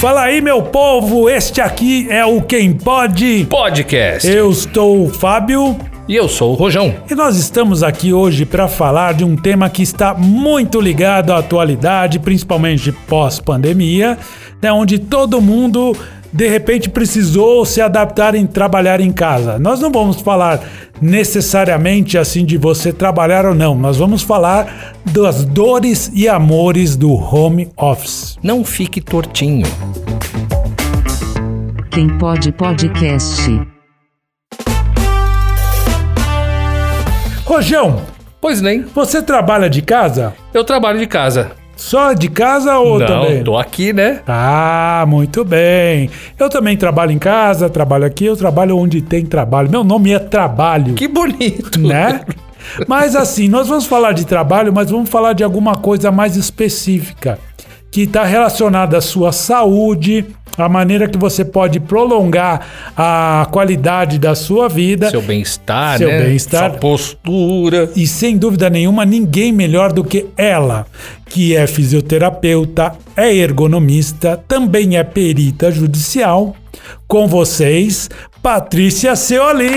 [0.00, 4.30] Fala aí, meu povo, este aqui é o Quem Pode Podcast.
[4.30, 5.76] Eu estou o Fábio.
[6.06, 6.94] E eu sou o Rojão.
[7.10, 11.38] E nós estamos aqui hoje para falar de um tema que está muito ligado à
[11.38, 14.16] atualidade, principalmente pós-pandemia,
[14.62, 15.96] né, onde todo mundo
[16.38, 19.58] de repente precisou se adaptar em trabalhar em casa.
[19.58, 20.60] Nós não vamos falar
[21.02, 27.12] necessariamente assim de você trabalhar ou não, nós vamos falar das dores e amores do
[27.12, 28.38] home office.
[28.40, 29.66] Não fique tortinho.
[31.90, 33.60] Quem pode podcast.
[37.44, 38.00] Rojão,
[38.40, 40.32] Pois nem, você trabalha de casa?
[40.54, 41.50] eu trabalho de casa.
[41.78, 43.44] Só de casa ou Não, também?
[43.44, 44.20] tô aqui, né?
[44.26, 46.10] Ah, muito bem.
[46.36, 49.70] Eu também trabalho em casa, trabalho aqui, eu trabalho onde tem trabalho.
[49.70, 51.78] Meu nome é Trabalho, Que bonito.
[51.78, 52.22] né?
[52.88, 57.38] Mas assim, nós vamos falar de trabalho, mas vamos falar de alguma coisa mais específica,
[57.92, 60.26] que está relacionada à sua saúde,
[60.66, 65.10] a maneira que você pode prolongar a qualidade da sua vida.
[65.10, 66.22] Seu bem-estar, Seu né?
[66.22, 66.70] bem-estar.
[66.70, 67.90] Sua postura.
[67.94, 70.86] E sem dúvida nenhuma, ninguém melhor do que ela,
[71.26, 76.54] que é fisioterapeuta, é ergonomista, também é perita judicial.
[77.06, 78.08] Com vocês,
[78.42, 79.70] Patrícia Seoli.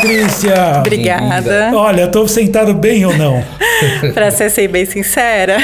[0.00, 0.78] Patrícia.
[0.78, 1.70] Obrigada.
[1.74, 3.44] Olha, tô sentado bem ou não?
[4.14, 5.58] Pra ser, bem sincera.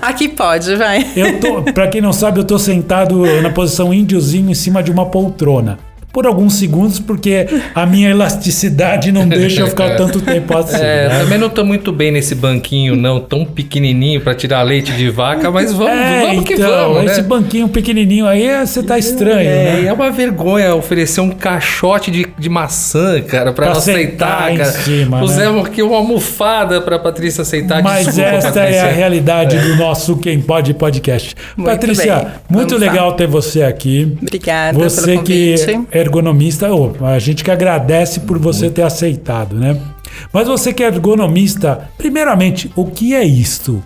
[0.00, 1.06] Aqui pode, vai.
[1.16, 4.90] Eu tô, pra quem não sabe, eu tô sentado na posição índiozinho em cima de
[4.90, 5.78] uma poltrona.
[6.12, 10.76] Por alguns segundos, porque a minha elasticidade não deixa eu ficar tanto tempo assim.
[10.76, 11.18] É, né?
[11.20, 15.50] também não tô muito bem nesse banquinho, não, tão pequenininho pra tirar leite de vaca,
[15.50, 17.12] mas vamos, É, vamos que então, vamos, né?
[17.12, 19.84] esse banquinho pequenininho aí, é- você tá estranho, É, né?
[19.86, 24.64] é uma vergonha oferecer um caixote de, de maçã, cara, pra, Pra ela aceitar, cara.
[24.72, 25.22] cima, né?
[25.22, 27.82] Pusemos aqui uma almofada pra Patrícia aceitar.
[27.82, 28.82] Mas Desculpa, esta é Patrícia.
[28.84, 31.34] a realidade do nosso Quem Pode podcast.
[31.56, 32.26] Muito Patrícia, bem.
[32.48, 32.92] muito Vamos lá.
[32.92, 34.16] legal ter você aqui.
[34.20, 35.86] Obrigada Você pelo que convite.
[35.92, 39.80] é ergonomista, ô, a gente que agradece por você ter aceitado, né?
[40.32, 43.82] Mas você que é ergonomista, primeiramente, o que é isto?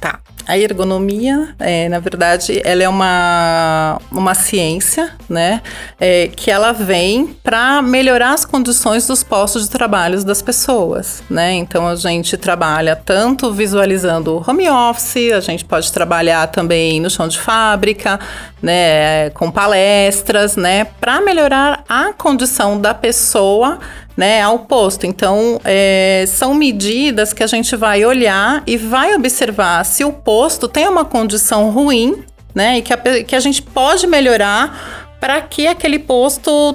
[0.00, 0.20] Tá.
[0.50, 5.60] A ergonomia, é, na verdade, ela é uma, uma ciência, né?
[6.00, 11.52] é, que ela vem para melhorar as condições dos postos de trabalho das pessoas, né?
[11.52, 17.10] Então a gente trabalha tanto visualizando o home office, a gente pode trabalhar também no
[17.10, 18.18] chão de fábrica,
[18.62, 19.28] né?
[19.30, 20.84] Com palestras, né?
[20.84, 23.78] Para melhorar a condição da pessoa
[24.16, 25.06] né, ao posto.
[25.06, 30.68] Então, é, são medidas que a gente vai olhar e vai observar se o posto
[30.68, 32.22] tem uma condição ruim,
[32.54, 36.74] né, e que a, que a gente pode melhorar para que aquele posto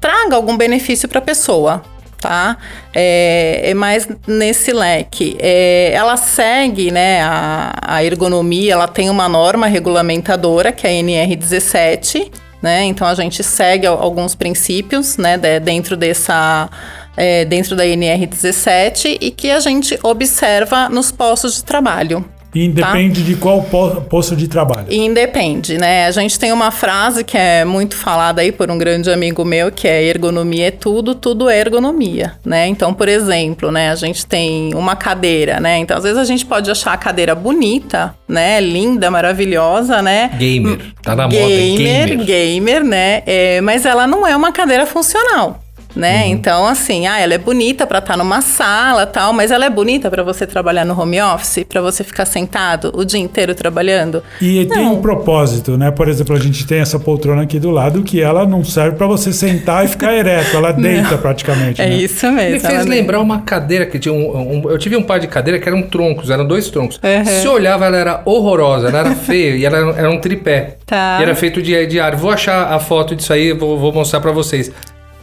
[0.00, 1.82] traga algum benefício para a pessoa.
[2.20, 2.56] Tá?
[2.94, 5.36] É, é mais nesse leque.
[5.38, 11.02] É, ela segue né, a, a ergonomia, ela tem uma norma regulamentadora, que é a
[11.02, 12.30] NR17,
[12.62, 12.84] né?
[12.84, 16.68] Então a gente segue al- alguns princípios, né, de- dentro dessa
[17.16, 22.22] é, dentro da NR17 e que a gente observa nos postos de trabalho.
[22.64, 24.86] Independe de qual po- posto de trabalho.
[24.90, 26.06] Independe, né?
[26.06, 29.70] A gente tem uma frase que é muito falada aí por um grande amigo meu,
[29.72, 32.66] que é ergonomia é tudo, tudo é ergonomia, né?
[32.66, 35.78] Então, por exemplo, né, a gente tem uma cadeira, né?
[35.78, 38.60] Então, às vezes a gente pode achar a cadeira bonita, né?
[38.60, 40.30] Linda, maravilhosa, né?
[40.38, 40.78] Gamer.
[41.02, 42.24] Tá na moda, gamer, gamer.
[42.26, 43.22] gamer, né?
[43.26, 45.62] É, mas ela não é uma cadeira funcional.
[45.96, 46.26] Né?
[46.28, 50.10] Então, assim, ah, ela é bonita pra estar numa sala tal, mas ela é bonita
[50.10, 54.22] pra você trabalhar no home office, pra você ficar sentado o dia inteiro trabalhando.
[54.40, 54.94] E tem Não.
[54.94, 55.90] um propósito, né?
[55.90, 59.06] Por exemplo, a gente tem essa poltrona aqui do lado que ela não serve para
[59.06, 61.80] você sentar e ficar ereto, ela deita praticamente.
[61.80, 61.96] É né?
[61.96, 62.52] isso mesmo.
[62.52, 65.58] Me fez lembrar uma cadeira que tinha um, um- Eu tive um par de cadeira
[65.58, 67.00] que eram troncos, eram dois troncos.
[67.02, 67.24] Uhum.
[67.24, 70.76] Se eu olhava, ela era horrorosa, ela era feia e ela era, um tripé.
[70.84, 71.16] Tá.
[71.20, 72.16] E era feito de, de ar.
[72.16, 74.70] Vou achar a foto disso aí, vou, vou mostrar pra vocês.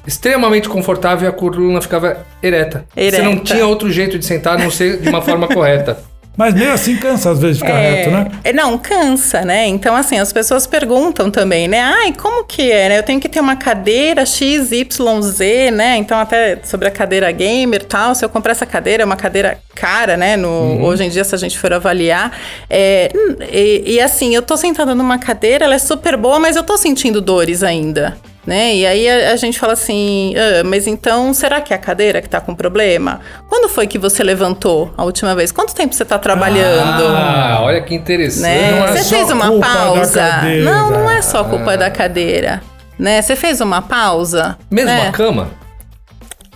[0.05, 2.85] Extremamente confortável e a coluna ficava ereta.
[2.95, 3.45] Você não Ereta.
[3.45, 5.97] tinha outro jeito de sentar a não ser de uma forma correta.
[6.35, 8.31] Mas mesmo assim cansa às vezes de ficar reto, né?
[8.43, 9.67] É, não, cansa, né?
[9.67, 11.79] Então, assim, as pessoas perguntam também, né?
[11.79, 12.97] Ai, como que é, né?
[12.97, 15.39] Eu tenho que ter uma cadeira XYZ,
[15.71, 15.95] né?
[15.97, 19.15] Então, até sobre a cadeira gamer e tal, se eu comprar essa cadeira, é uma
[19.15, 20.35] cadeira cara, né?
[20.35, 22.35] No, Hoje em dia, se a gente for avaliar.
[22.67, 26.55] É, hum, e, e, assim, eu tô sentada numa cadeira, ela é super boa, mas
[26.55, 28.17] eu tô sentindo dores ainda.
[28.45, 28.75] Né?
[28.75, 32.21] E aí a, a gente fala assim, "Ah, mas então será que é a cadeira
[32.21, 33.21] que tá com problema?
[33.47, 35.51] Quando foi que você levantou a última vez?
[35.51, 37.07] Quanto tempo você tá trabalhando?
[37.07, 38.43] Ah, olha que interessante.
[38.43, 38.71] né?
[38.71, 40.41] não é Você fez uma pausa?
[40.63, 42.61] Não, não é só culpa da cadeira.
[42.99, 43.21] Né?
[43.21, 44.57] Você fez uma pausa?
[44.69, 45.07] Mesmo né?
[45.07, 45.49] a cama?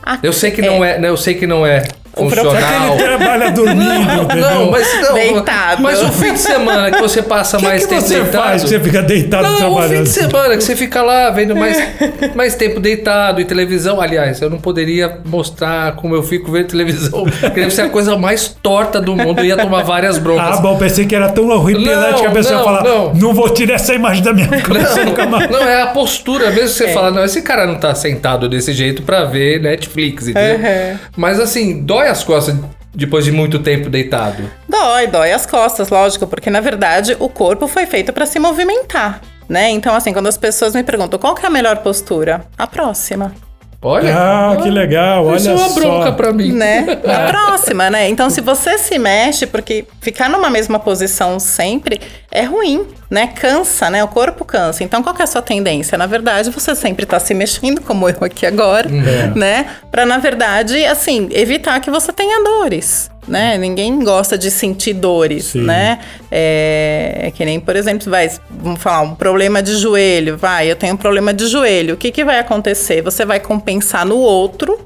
[0.04, 1.10] A- Eu sei que não é, né?
[1.10, 1.83] Eu sei que não é.
[2.18, 2.94] Funcional.
[2.94, 4.50] Ele trabalha dormindo, entendeu?
[4.50, 5.81] Não, mas não, Deitado.
[5.84, 8.44] Mas o fim de semana que você passa O que, mais que tempo você deitado.
[8.44, 9.90] faz que você fica deitado Não, o trabalhando?
[9.98, 11.78] fim de semana que você fica lá vendo mais,
[12.36, 14.00] mais tempo deitado em televisão.
[14.02, 17.24] Aliás, eu não poderia mostrar como eu fico vendo televisão.
[17.24, 19.40] porque Deve ser a coisa mais torta do mundo.
[19.40, 20.58] Eu ia tomar várias broncas.
[20.58, 23.14] Ah, bom, pensei que era tão horripilante Não, que a pessoa ia não, falar: não.
[23.14, 23.34] não.
[23.34, 25.50] vou tirar essa imagem da minha cabeça nunca mais.
[25.50, 28.74] Não, é a postura mesmo que você fala, não, esse cara não tá sentado desse
[28.74, 30.58] jeito pra ver Netflix, entendeu?
[30.58, 30.98] Uhum.
[31.16, 32.56] Mas assim, dói as costas
[32.94, 34.50] depois de muito tempo deitado.
[34.68, 39.21] Dói, dói as costas, lógico, porque na verdade o corpo foi feito para se movimentar,
[39.48, 39.69] né?
[39.69, 43.33] Então, assim, quando as pessoas me perguntam qual é a melhor postura, a próxima,
[43.81, 44.12] Olha.
[44.18, 46.51] Ah, que legal, Isso é uma bronca pra mim.
[46.51, 46.85] né?
[47.06, 48.09] A próxima, né?
[48.09, 52.01] Então, se você se mexe, porque ficar numa mesma posição sempre
[52.31, 53.27] é ruim, né?
[53.27, 54.03] Cansa, né?
[54.03, 54.83] O corpo cansa.
[54.83, 55.95] Então, qual que é a sua tendência?
[55.97, 59.31] Na verdade, você sempre tá se mexendo, como eu aqui agora, É.
[59.38, 59.68] né?
[59.91, 63.12] Pra, na verdade, assim, evitar que você tenha dores.
[63.27, 63.57] Né?
[63.57, 65.63] Ninguém gosta de sentir dores, Sim.
[65.63, 66.00] né?
[66.31, 70.75] É, é que nem, por exemplo, vai, vamos falar, um problema de joelho, vai, eu
[70.77, 71.95] tenho um problema de joelho.
[71.95, 73.01] O que, que vai acontecer?
[73.01, 74.79] Você vai compensar no outro,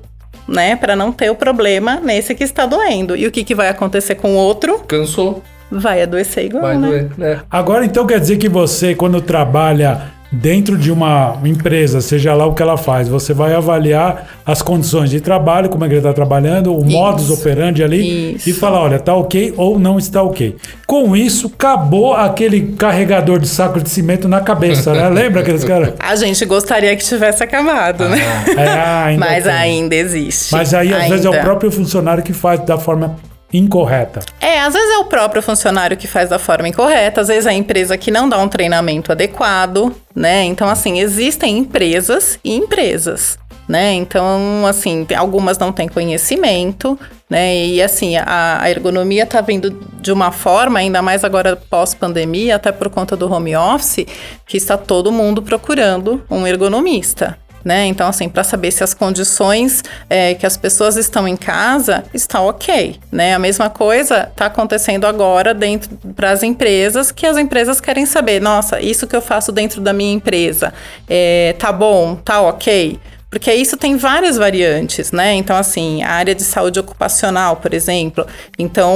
[0.47, 0.75] né?
[0.75, 3.15] Pra não ter o problema nesse que está doendo.
[3.15, 4.79] E o que, que vai acontecer com o outro?
[4.87, 6.87] Cansou, Vai adoecer igual, vai né?
[6.87, 7.11] doer.
[7.17, 7.39] né?
[7.49, 10.01] Agora então quer dizer que você, quando trabalha
[10.31, 15.10] dentro de uma empresa, seja lá o que ela faz, você vai avaliar as condições
[15.10, 16.89] de trabalho, como é que ele está trabalhando, o Isso.
[16.89, 18.50] modus operandi ali Isso.
[18.50, 20.56] e falar, olha, tá ok ou não está ok.
[20.88, 25.07] Com isso, acabou aquele carregador de saco de cimento na cabeça, né?
[25.10, 25.94] Lembra aqueles caras?
[26.00, 28.18] A gente gostaria que tivesse acabado, né?
[28.57, 29.54] É, ainda Mas tem.
[29.54, 30.51] ainda existe.
[30.51, 31.44] Mas aí, às vezes, é o Ainda.
[31.44, 33.16] próprio funcionário que faz da forma
[33.54, 34.22] incorreta.
[34.41, 37.51] É, às vezes é o próprio funcionário que faz da forma incorreta, às vezes é
[37.51, 40.43] a empresa que não dá um treinamento adequado, né?
[40.45, 43.38] Então, assim, existem empresas e empresas.
[43.69, 43.93] Né?
[43.93, 46.99] Então, assim, algumas não têm conhecimento,
[47.29, 47.55] né?
[47.55, 49.69] E assim, a, a ergonomia tá vindo
[50.01, 54.05] de uma forma, ainda mais agora pós-pandemia, até por conta do home office,
[54.45, 57.37] que está todo mundo procurando um ergonomista.
[57.63, 57.85] Né?
[57.85, 62.41] Então, assim, para saber se as condições é, que as pessoas estão em casa está
[62.41, 63.35] ok, né?
[63.35, 68.41] A mesma coisa está acontecendo agora dentro para as empresas, que as empresas querem saber,
[68.41, 70.73] nossa, isso que eu faço dentro da minha empresa,
[71.07, 72.99] é, tá bom, tá ok?
[73.31, 75.33] Porque isso tem várias variantes, né?
[75.33, 78.28] Então, assim, a área de saúde ocupacional, por exemplo.
[78.60, 78.94] Então,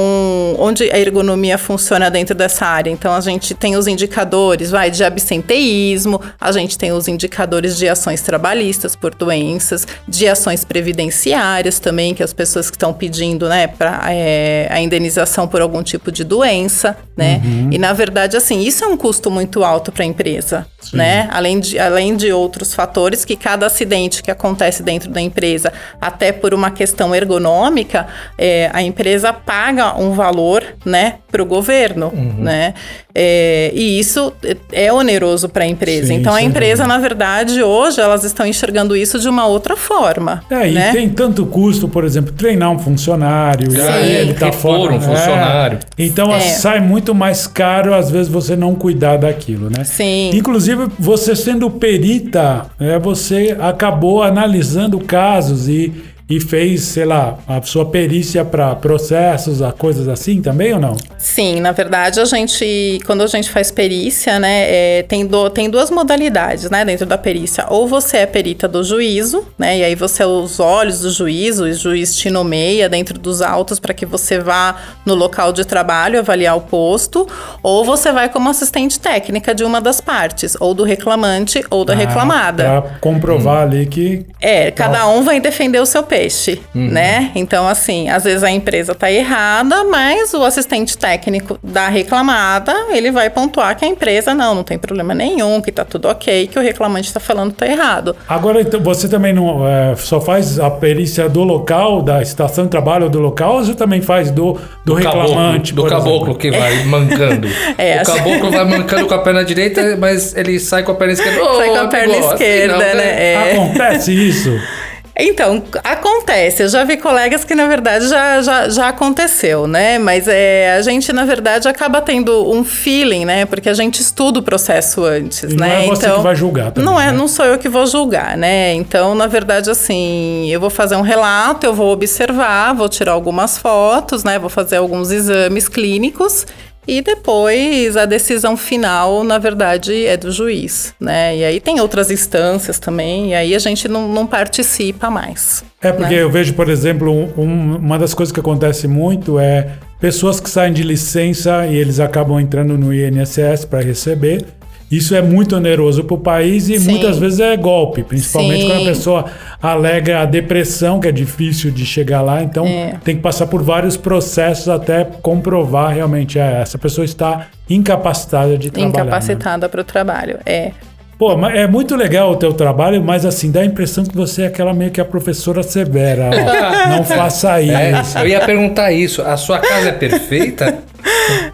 [0.58, 2.90] onde a ergonomia funciona dentro dessa área?
[2.90, 7.88] Então, a gente tem os indicadores, vai, de absenteísmo, a gente tem os indicadores de
[7.88, 13.66] ações trabalhistas por doenças, de ações previdenciárias também, que as pessoas que estão pedindo, né,
[13.66, 17.40] para a indenização por algum tipo de doença, né?
[17.70, 21.26] E, na verdade, assim, isso é um custo muito alto para a empresa, né?
[21.32, 26.32] Além de, além de outros fatores que cada acidente que acontece dentro da empresa, até
[26.32, 32.74] por uma questão ergonômica, é, a empresa paga um valor, né, para o governo, né?
[33.18, 34.32] É, e isso
[34.72, 36.08] é oneroso para a empresa.
[36.08, 36.94] Sim, então a empresa, dúvida.
[36.94, 40.42] na verdade, hoje elas estão enxergando isso de uma outra forma.
[40.50, 40.92] É, e né?
[40.92, 43.80] tem tanto custo, por exemplo, treinar um funcionário, e Sim.
[43.88, 44.92] aí ele tá fora.
[44.92, 45.78] um funcionário.
[45.96, 46.04] É.
[46.04, 46.40] Então É.
[46.40, 49.84] sai muito mais caro, às vezes, você não cuidar daquilo, né?
[49.84, 50.30] Sim.
[50.34, 55.92] Inclusive, você sendo perita, é, você acabou analisando casos e,
[56.28, 60.96] e fez, sei lá, a sua perícia para processos, a coisas assim também ou não?
[61.18, 64.64] Sim, na verdade, a gente, quando a gente faz perícia, né,
[64.98, 67.66] é, tem, do- tem duas modalidades, né, dentro da perícia.
[67.68, 71.64] Ou você é perita do juízo, né, e aí você é os olhos do juízo,
[71.64, 76.18] o juiz te nomeia dentro dos autos para que você vá no local de trabalho
[76.18, 77.26] avaliar o posto,
[77.62, 81.94] ou você vai como assistente técnica de uma das partes, ou do reclamante ou da
[81.94, 82.64] reclamada.
[82.64, 87.30] Para Ah, comprovar ali que É, cada um vai defender o seu peixe, né?
[87.34, 93.10] Então, assim, às vezes a empresa tá errada, mas o assistente técnico da reclamada, ele
[93.10, 96.58] vai pontuar que a empresa, não, não tem problema nenhum, que tá tudo ok, que
[96.58, 98.16] o reclamante tá falando tá errado.
[98.26, 102.70] Agora, então, você também não é, só faz a perícia do local, da estação de
[102.70, 105.74] trabalho do local, ou você também faz do, do, reclamante?
[105.74, 106.38] caboclo, do caboclo exemplo?
[106.38, 107.48] que vai mancando.
[107.76, 111.12] É, o caboclo vai mancando com a perna direita, mas ele sai com a perna
[111.12, 111.40] esquerda.
[111.56, 113.32] Sai com a perna assim esquerda, não, né?
[113.32, 113.52] É.
[113.52, 114.58] Acontece isso?
[115.18, 116.62] Então, acontece.
[116.62, 119.98] Eu já vi colegas que, na verdade, já, já, já aconteceu, né?
[119.98, 123.46] Mas é, a gente, na verdade, acaba tendo um feeling, né?
[123.46, 125.84] Porque a gente estuda o processo antes, E não né?
[125.84, 127.12] é você que vai julgar também, Não é, né?
[127.12, 128.74] não sou eu que vou julgar, né?
[128.74, 133.56] Então, na verdade, assim, eu vou fazer um relato, eu vou observar, vou tirar algumas
[133.56, 134.38] fotos, né?
[134.38, 136.46] Vou fazer alguns exames clínicos.
[136.86, 141.36] E depois a decisão final, na verdade, é do juiz, né?
[141.36, 145.64] E aí tem outras instâncias também, e aí a gente não, não participa mais.
[145.82, 146.22] É porque né?
[146.22, 150.48] eu vejo, por exemplo, um- um- uma das coisas que acontece muito é pessoas que
[150.48, 154.44] saem de licença e eles acabam entrando no INSS para receber.
[154.90, 156.92] Isso é muito oneroso para o país e Sim.
[156.92, 158.68] muitas vezes é golpe, principalmente Sim.
[158.68, 159.24] quando a pessoa
[159.60, 162.42] alega a depressão, que é difícil de chegar lá.
[162.42, 162.94] Então É.
[163.04, 168.70] tem que passar por vários processos até comprovar realmente é, essa pessoa está incapacitada de
[168.70, 168.92] trabalhar.
[168.94, 169.00] né?
[169.02, 170.38] Incapacitada para o trabalho.
[170.46, 170.70] É.
[171.18, 174.42] Pô, mas é muito legal o teu trabalho, mas assim, dá a impressão que você
[174.42, 176.28] é aquela meio que a professora severa.
[176.30, 176.88] ó.
[176.94, 178.18] Não faça É, isso.
[178.18, 179.22] eu ia perguntar isso.
[179.22, 180.75] A sua casa é perfeita?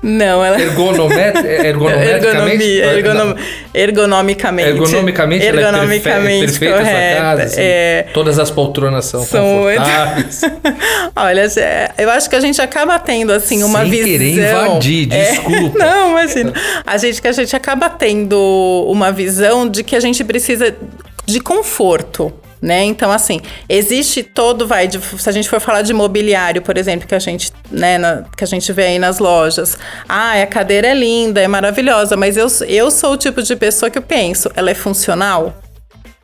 [0.03, 0.61] Não, ela.
[0.61, 2.65] Ergonomet ergonometricamente?
[2.65, 3.35] Ergonomia, ergonom,
[3.73, 4.69] ergonomicamente.
[4.71, 7.21] Ergonomicamente, ela é perfe- Ergonomicamente perfeita correta.
[7.21, 7.43] casa?
[7.45, 7.61] assim?
[7.61, 8.07] é.
[8.13, 10.41] Todas as poltronas são, São confortáveis.
[11.15, 11.47] Olha,
[11.99, 14.07] eu acho que a gente acaba tendo assim uma Sem visão.
[14.07, 15.79] querer invadir, É, desculpa.
[15.85, 16.53] não, imagina.
[16.87, 20.75] A gente que a gente acaba tendo uma visão de que a gente precisa
[21.25, 22.33] de conforto.
[22.63, 22.85] Né?
[22.85, 27.09] Então, assim, existe todo, vai, de- se a gente for falar de mobiliário, por exemplo,
[27.09, 29.77] que a gente, né, na- que a gente vê aí nas lojas.
[30.09, 33.91] Ah, a cadeira é linda, é maravilhosa, mas eu, eu sou o tipo de pessoa
[33.91, 35.57] que eu penso, ela é funcional?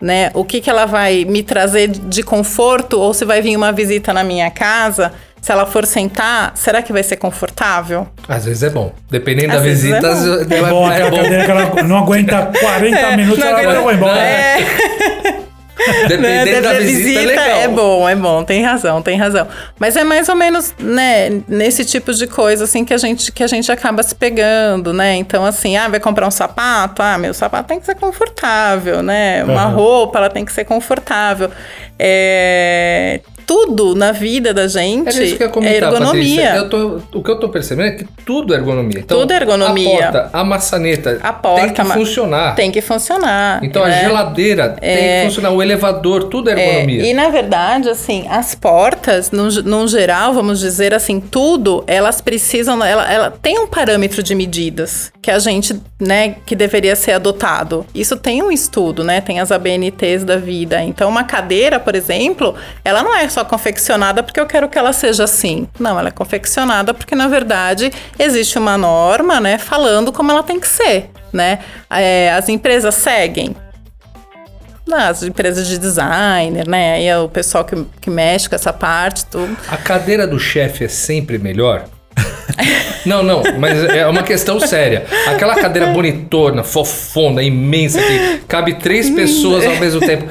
[0.00, 0.30] né?
[0.32, 4.12] O que, que ela vai me trazer de conforto ou se vai vir uma visita
[4.12, 5.10] na minha casa,
[5.42, 8.06] se ela for sentar, será que vai ser confortável?
[8.28, 8.92] Às vezes é bom.
[9.10, 10.06] Dependendo da Às vezes visita,
[10.54, 10.88] é bom.
[10.92, 14.18] É bom, que ela não aguenta 40 minutos, não ela aguenta- vai embora.
[14.20, 14.58] É,
[16.18, 16.44] né?
[16.44, 17.72] dependendo da visita, é legal.
[17.72, 19.46] bom, é bom, tem razão, tem razão.
[19.78, 23.42] Mas é mais ou menos, né, nesse tipo de coisa assim que a gente que
[23.42, 25.14] a gente acaba se pegando, né?
[25.16, 29.44] Então assim, ah, vai comprar um sapato, ah, meu sapato tem que ser confortável, né?
[29.44, 29.74] Uma Aham.
[29.74, 31.50] roupa, ela tem que ser confortável.
[31.98, 36.54] É, tudo na vida da gente Era isso que eu é ergonomia.
[36.54, 38.98] Eu tô- o que eu tô percebendo é que tudo é ergonomia.
[39.00, 39.88] Então, Tudo é ergonomia.
[40.08, 42.54] A porta, a maçaneta, A porta, tem que a funcionar.
[42.54, 43.64] Tem que funcionar.
[43.64, 44.00] Então a né?
[44.02, 47.06] geladeira tem que funcionar, o elevador, tudo é É, ergonomia.
[47.06, 52.84] e na verdade, assim, as portas, no, num geral, vamos dizer assim, tudo, elas precisam,
[52.84, 57.86] ela, ela tem um parâmetro de medidas que a gente, né, que deveria ser adotado.
[57.94, 60.82] Isso tem um estudo, né, tem as ABNTs da vida.
[60.82, 64.92] Então, uma cadeira, por exemplo, ela não é só confeccionada porque eu quero que ela
[64.92, 65.68] seja assim.
[65.78, 70.58] Não, ela é confeccionada porque, na verdade, existe uma norma, né, falando como ela tem
[70.60, 71.58] que ser, né.
[71.90, 73.54] É, as empresas seguem,
[74.92, 76.94] as empresas de designer, né?
[76.94, 79.56] Aí é o pessoal que, que mexe com essa parte, tudo.
[79.68, 81.84] A cadeira do chefe é sempre melhor?
[83.06, 85.06] não, não, mas é uma questão séria.
[85.26, 90.26] Aquela cadeira bonitona, fofona, imensa, que cabe três pessoas ao mesmo tempo.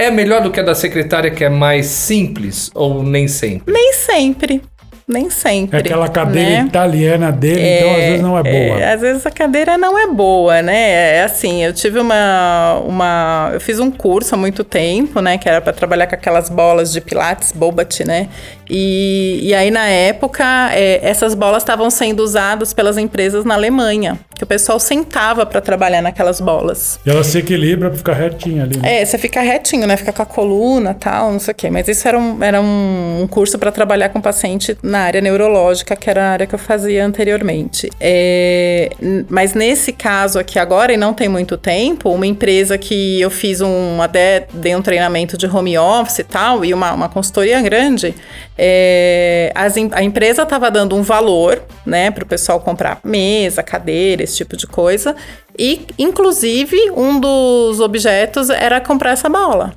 [0.00, 3.72] É melhor do que a da secretária que é mais simples ou nem sempre?
[3.72, 4.62] Nem sempre.
[5.08, 5.78] Nem sempre.
[5.78, 6.64] É aquela cadeira né?
[6.66, 8.78] italiana dele, então às vezes não é boa.
[8.78, 11.16] É, às vezes a cadeira não é boa, né?
[11.16, 13.50] É assim, eu tive uma, uma.
[13.54, 15.38] Eu fiz um curso há muito tempo, né?
[15.38, 18.28] Que era para trabalhar com aquelas bolas de Pilates, Bobat, né?
[18.68, 24.18] E, e aí, na época, é, essas bolas estavam sendo usadas pelas empresas na Alemanha.
[24.34, 27.00] Que o pessoal sentava para trabalhar naquelas bolas.
[27.04, 28.76] E ela se equilibra pra ficar retinha ali.
[28.76, 29.00] né?
[29.00, 29.96] É, você fica retinho, né?
[29.96, 31.70] Fica com a coluna tal, não sei o quê.
[31.70, 36.08] Mas isso era um, era um curso para trabalhar com paciente na área neurológica, que
[36.08, 37.90] era a área que eu fazia anteriormente.
[38.00, 38.90] É,
[39.28, 43.60] mas nesse caso aqui agora, e não tem muito tempo, uma empresa que eu fiz
[43.60, 44.00] um.
[44.02, 48.14] Até dei um treinamento de home office e tal, e uma, uma consultoria grande,
[48.56, 54.22] é, as a empresa estava dando um valor, né, para o pessoal comprar mesa, cadeira,
[54.22, 55.14] esse tipo de coisa.
[55.58, 59.74] E, inclusive, um dos objetos era comprar essa bola.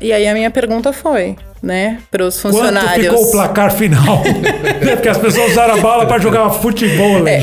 [0.00, 3.06] E aí a minha pergunta foi, né, para os Quanto funcionários.
[3.06, 4.22] ficou o placar final?
[4.86, 7.18] É Porque as pessoas usaram a bala pra jogar futebol.
[7.18, 7.40] É, né?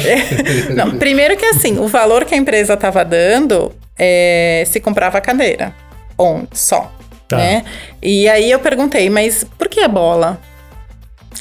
[0.76, 5.22] Não, primeiro que assim, o valor que a empresa estava dando é, se comprava a
[5.22, 5.74] cadeira.
[6.20, 6.92] Um só.
[7.28, 7.38] Tá.
[7.38, 7.66] Né?
[8.02, 10.40] E aí eu perguntei, mas por que a bola?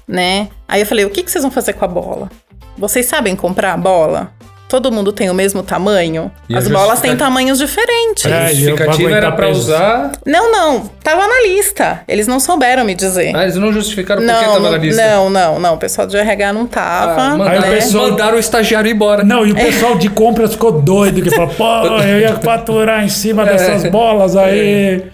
[0.09, 0.49] Né?
[0.67, 2.31] Aí eu falei, o que, que vocês vão fazer com a bola?
[2.77, 4.33] Vocês sabem comprar a bola?
[4.73, 6.33] Todo mundo tem o mesmo tamanho?
[6.49, 8.25] E As bolas têm tamanhos diferentes.
[8.25, 9.61] É, A justificativa era pra peso.
[9.61, 10.13] usar.
[10.25, 10.91] Não, não.
[11.05, 12.01] Tava na lista.
[12.09, 13.37] Eles não souberam me dizer.
[13.37, 15.03] Ah, eles não justificaram por que não, tava na lista.
[15.11, 15.75] não, não, não.
[15.75, 17.21] O pessoal de RH não tava.
[17.21, 17.77] Ah, Aí o mandaram, né?
[17.77, 19.23] pessoal- mandaram o estagiário embora.
[19.23, 23.09] Não, e o pessoal de compras ficou doido, que falou, pô, eu ia faturar em
[23.11, 25.05] cima dessas bolas aí.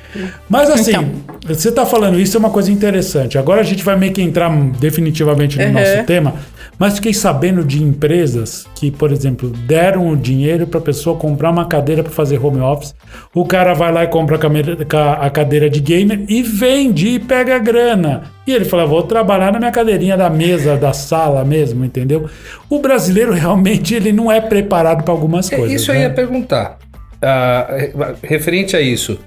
[0.49, 1.11] Mas assim, Então.
[1.47, 3.39] Você tá falando isso é uma coisa interessante.
[3.39, 5.73] Agora a gente vai meio que entrar definitivamente no Uhum.
[5.73, 6.35] nosso tema,
[6.79, 11.51] mas fiquei sabendo de empresas que, por exemplo, deram o dinheiro para a pessoa comprar
[11.51, 12.95] uma cadeira para fazer home office.
[13.35, 17.59] O cara vai lá e compra a cadeira de gamer e vende e pega a
[17.59, 18.25] grana.
[18.47, 22.29] E ele fala: vou trabalhar na minha cadeirinha da mesa, da sala mesmo, entendeu?
[22.71, 25.81] O brasileiro realmente ele não é preparado para algumas É, coisas.
[25.81, 26.03] isso eu né?
[26.03, 26.79] ia perguntar.
[27.21, 27.93] Ah, re-
[28.23, 29.19] referente a isso,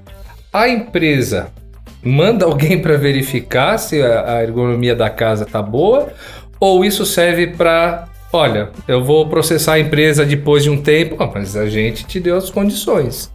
[0.53, 1.47] a empresa
[2.03, 6.11] manda alguém para verificar se a, ergonomia da casa tá boa
[6.59, 11.29] ou isso serve para, olha, eu vou processar a empresa depois de um tempo, Ah,
[11.33, 13.31] mas a gente te deu as condições.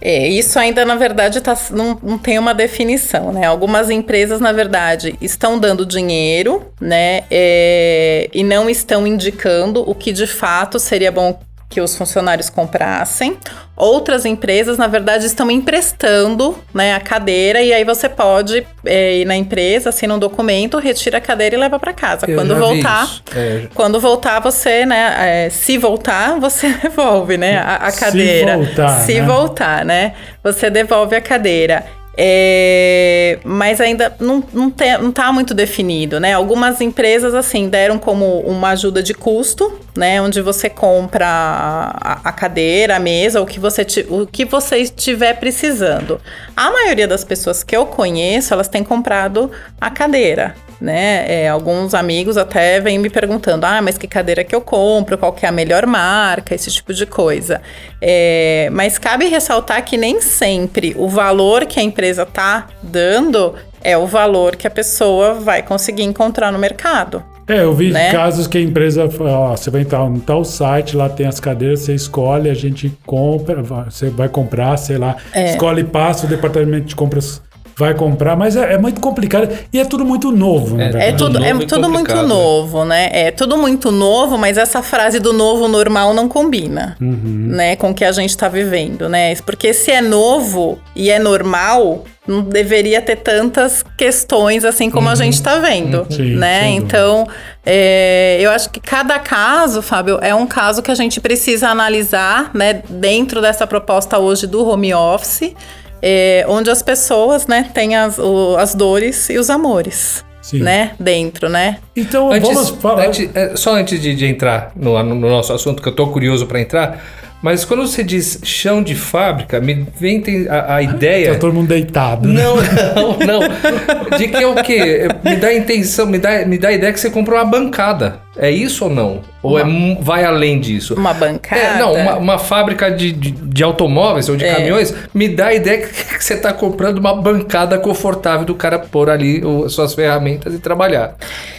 [0.00, 3.44] É, isso ainda, na verdade, tá, não, não tem uma definição, né?
[3.44, 7.24] Algumas empresas, na verdade, estão dando dinheiro, né?
[7.30, 13.36] é, e não estão indicando o que de fato seria bom que os funcionários comprassem.
[13.76, 19.24] Outras empresas, na verdade, estão emprestando né, a cadeira e aí você pode é, ir
[19.24, 22.26] na empresa, assina um documento, retira a cadeira e leva para casa.
[22.28, 23.08] Eu Quando voltar.
[23.36, 25.44] É, quando voltar, você, né?
[25.46, 27.58] é, se voltar, você devolve, né?
[27.58, 28.56] A, a Se cadeira.
[28.56, 29.26] voltar, se né?
[29.26, 30.14] voltar, né?
[30.42, 31.97] Você devolve a cadeira.
[32.20, 36.32] É, mas ainda não, não, não tá muito definido, né?
[36.32, 40.20] Algumas empresas, assim, deram como uma ajuda de custo, né?
[40.20, 45.34] Onde você compra a, a cadeira, a mesa, o que, você o que você estiver
[45.34, 46.20] precisando.
[46.56, 51.24] A maioria das pessoas que eu conheço, elas têm comprado a cadeira, né?
[51.28, 55.32] É, alguns amigos até vêm me perguntando, ah, mas que cadeira que eu compro, qual
[55.32, 57.60] que é a melhor marca, esse tipo de coisa.
[58.00, 63.96] É, mas cabe ressaltar que nem sempre o valor que a empresa tá dando é
[63.96, 67.22] o valor que a pessoa vai conseguir encontrar no mercado.
[67.48, 68.12] É, eu vi né?
[68.12, 71.80] casos que a empresa ó, você vai entrar em tal site, lá tem as cadeiras,
[71.80, 75.52] você escolhe, a gente compra, você vai comprar, sei lá, É.
[75.52, 77.40] escolhe e passa, o departamento de compras
[77.78, 81.08] vai comprar, mas é, é muito complicado e é tudo muito novo, na É.
[81.10, 82.22] É tudo, é tudo muito né?
[82.22, 83.08] novo, né?
[83.12, 87.76] É tudo muito novo, mas essa frase do novo normal não combina, né?
[87.76, 89.36] Com o que a gente tá vivendo, né?
[89.36, 95.14] Porque se é novo e é normal, não deveria ter tantas questões assim como a
[95.14, 96.70] gente tá vendo, Sim, né?
[96.70, 97.28] Então,
[97.64, 102.50] é, eu acho que cada caso, Fábio, é um caso que a gente precisa analisar,
[102.52, 102.82] né?
[102.90, 105.54] Dentro dessa proposta hoje do home office,
[106.02, 110.60] é, onde as pessoas, né, têm as, o- as dores e os amores Sim.
[110.60, 110.92] né?
[110.98, 111.78] Dentro, né?
[111.94, 113.06] Então Antes, vamos falar.
[113.08, 116.46] antes- é, só antes de, de entrar no, no nosso assunto, que eu tô curioso
[116.46, 117.04] para entrar,
[117.42, 121.34] mas quando você diz chão de fábrica, me vem a, a ideia.
[121.34, 122.28] Tá todo mundo deitado.
[122.28, 122.42] né?
[122.42, 124.18] Não, não, não.
[124.18, 125.06] De que é o quê?
[125.24, 128.20] Me dá a intenção, me dá, me dá a ideia que você comprou uma bancada.
[128.36, 129.20] É isso ou não?
[129.42, 130.94] Ou é, mu- vai além disso?
[130.94, 131.60] Uma bancada.
[131.60, 134.54] É, não, uma, uma fábrica de, de, de automóveis ou de É.
[134.54, 138.78] caminhões me dá a ideia que, que você está comprando uma bancada confortável do cara
[138.78, 141.14] pôr ali o- suas ferramentas e trabalhar.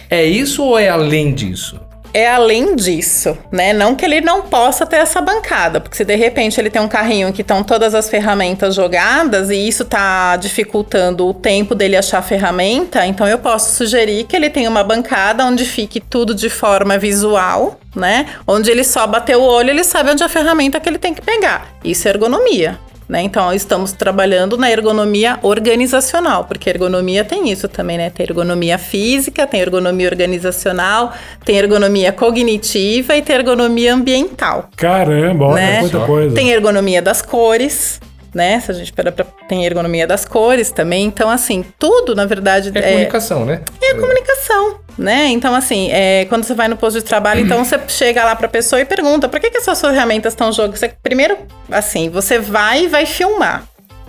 [0.08, 1.78] É isso ou é além disso?
[2.12, 3.72] É além disso, né?
[3.72, 6.88] Não que ele não possa ter essa bancada, porque se de repente ele tem um
[6.88, 12.18] carrinho que estão todas as ferramentas jogadas e isso tá dificultando o tempo dele achar
[12.18, 16.50] a ferramenta, então eu posso sugerir que ele tenha uma bancada onde fique tudo de
[16.50, 18.26] forma visual, né?
[18.46, 21.14] Onde ele só bater o olho, ele sabe onde é a ferramenta que ele tem
[21.14, 21.68] que pegar.
[21.84, 22.78] Isso é ergonomia.
[23.10, 23.22] Né?
[23.22, 28.08] Então, estamos trabalhando na ergonomia organizacional, porque ergonomia tem isso também, né?
[28.08, 31.12] Tem ergonomia física, tem ergonomia organizacional,
[31.44, 34.68] tem ergonomia cognitiva e tem ergonomia ambiental.
[34.76, 35.80] Caramba, olha Né?
[35.80, 36.36] quanta coisa.
[36.36, 38.00] Tem ergonomia das cores,
[38.34, 38.60] né?
[38.60, 39.24] Se a gente parar pra...
[39.48, 41.04] Tem ergonomia das cores também.
[41.06, 43.60] Então, assim, tudo, na verdade, É, comunicação, né?
[43.82, 45.26] é comunicação, né?
[45.28, 48.48] Então, assim, é, quando você vai no posto de trabalho, então você chega lá pra
[48.48, 50.76] pessoa e pergunta por que, que as suas ferramentas estão jogando.
[50.76, 51.36] Você, primeiro,
[51.70, 53.64] assim, você vai e vai filmar,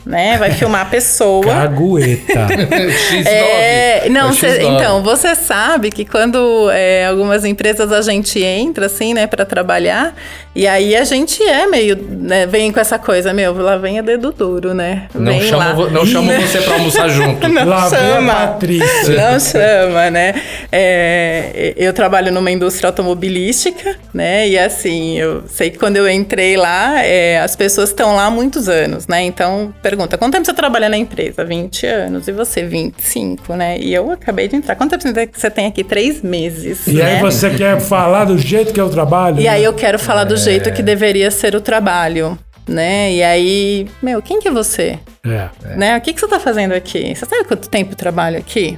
[0.05, 0.38] né?
[0.38, 1.43] Vai filmar a pessoa.
[1.45, 2.47] Cagueta.
[2.47, 3.27] X9.
[3.27, 4.75] É, não, É cê- X9.
[4.75, 10.13] então, você sabe que quando é, algumas empresas a gente entra, assim, né, pra trabalhar,
[10.54, 14.02] e aí a gente é meio, né, vem com essa coisa, meu, lá vem a
[14.02, 15.08] dedo duro, né?
[15.14, 15.90] Não vem chamo, lá.
[15.90, 17.48] não chamo você pra almoçar junto.
[17.48, 18.34] Não Lá vem a chama.
[18.34, 19.32] Patrícia.
[19.32, 20.36] Não chama, né?
[20.70, 24.50] É, eu trabalho numa indústria automobilística, né?
[24.50, 28.32] E assim, eu sei que quando eu entrei lá, é, as pessoas estão lá há
[28.32, 29.24] muitos anos, né?
[29.24, 31.46] Então, pergunta, quanto tempo você trabalha na empresa?
[31.46, 32.28] 20 anos.
[32.28, 33.78] E você, 25, né?
[33.80, 34.76] E eu acabei de entrar.
[34.76, 35.84] Quanto tempo você tem aqui?
[35.84, 36.88] Três meses.
[36.88, 37.18] E né?
[37.18, 39.40] aí você quer falar do jeito que eu trabalho?
[39.40, 39.50] E né?
[39.50, 43.12] aí eu quero falar do jeito que deveria ser o trabalho, né?
[43.13, 44.99] E aí, meu, quem que é você?
[45.23, 45.49] É.
[45.77, 45.97] né?
[45.97, 47.13] O que, que você tá fazendo aqui?
[47.15, 48.77] Você sabe quanto tempo eu trabalho aqui?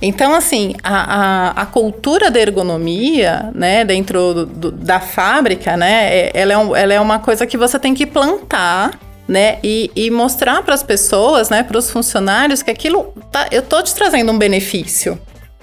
[0.00, 6.08] Então, assim, a, a, a cultura da ergonomia, né, dentro do- do- da fábrica, né,
[6.16, 9.58] é- ela, é um- ela é uma coisa que você tem que plantar, né?
[9.64, 13.82] E, e mostrar para as pessoas, né, para os funcionários que aquilo tá, eu tô
[13.82, 15.18] te trazendo um benefício.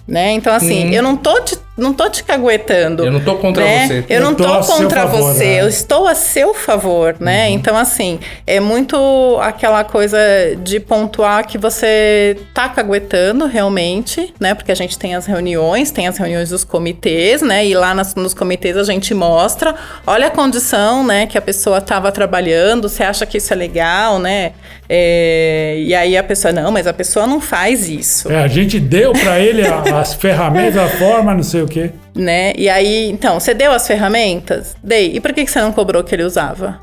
[0.05, 0.31] Né?
[0.33, 0.91] Então, assim, Hum.
[0.91, 3.03] eu não tô, te, não tô te caguetando.
[3.05, 3.87] Eu não tô contra né?
[3.87, 4.05] você.
[4.09, 5.61] Eu não Eu tô tô seu contra favor, você, né?
[5.61, 7.47] eu estou a seu favor, né?
[7.47, 7.53] Uhum.
[7.55, 8.95] Então, assim, é muito
[9.41, 10.17] aquela coisa
[10.63, 14.53] de pontuar que você tá caguetando realmente, né?
[14.53, 17.65] Porque a gente tem as reuniões, tem as reuniões dos comitês, né?
[17.65, 19.73] E lá nas- nos comitês a gente mostra,
[20.05, 21.25] olha a condição, né?
[21.25, 24.51] Que a pessoa estava trabalhando, você acha que isso é legal, né?
[24.87, 28.31] É, e aí a pessoa, não, mas a pessoa não faz isso.
[28.31, 31.91] É, a gente deu pra ele as ferramentas, a forma, não sei o quê.
[32.15, 32.53] né?
[32.55, 34.75] E aí, então, você deu as ferramentas?
[34.83, 35.15] Dei.
[35.15, 36.79] E por que que você não cobrou que ele usava?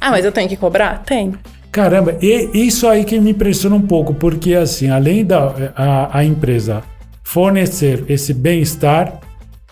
[0.00, 1.02] Ah, mas eu tenho que cobrar?
[1.04, 1.34] Tem.
[1.70, 6.24] Caramba, e isso aí que me impressiona um pouco, porque assim, além da a, a
[6.24, 6.82] empresa
[7.22, 9.20] fornecer esse bem-estar,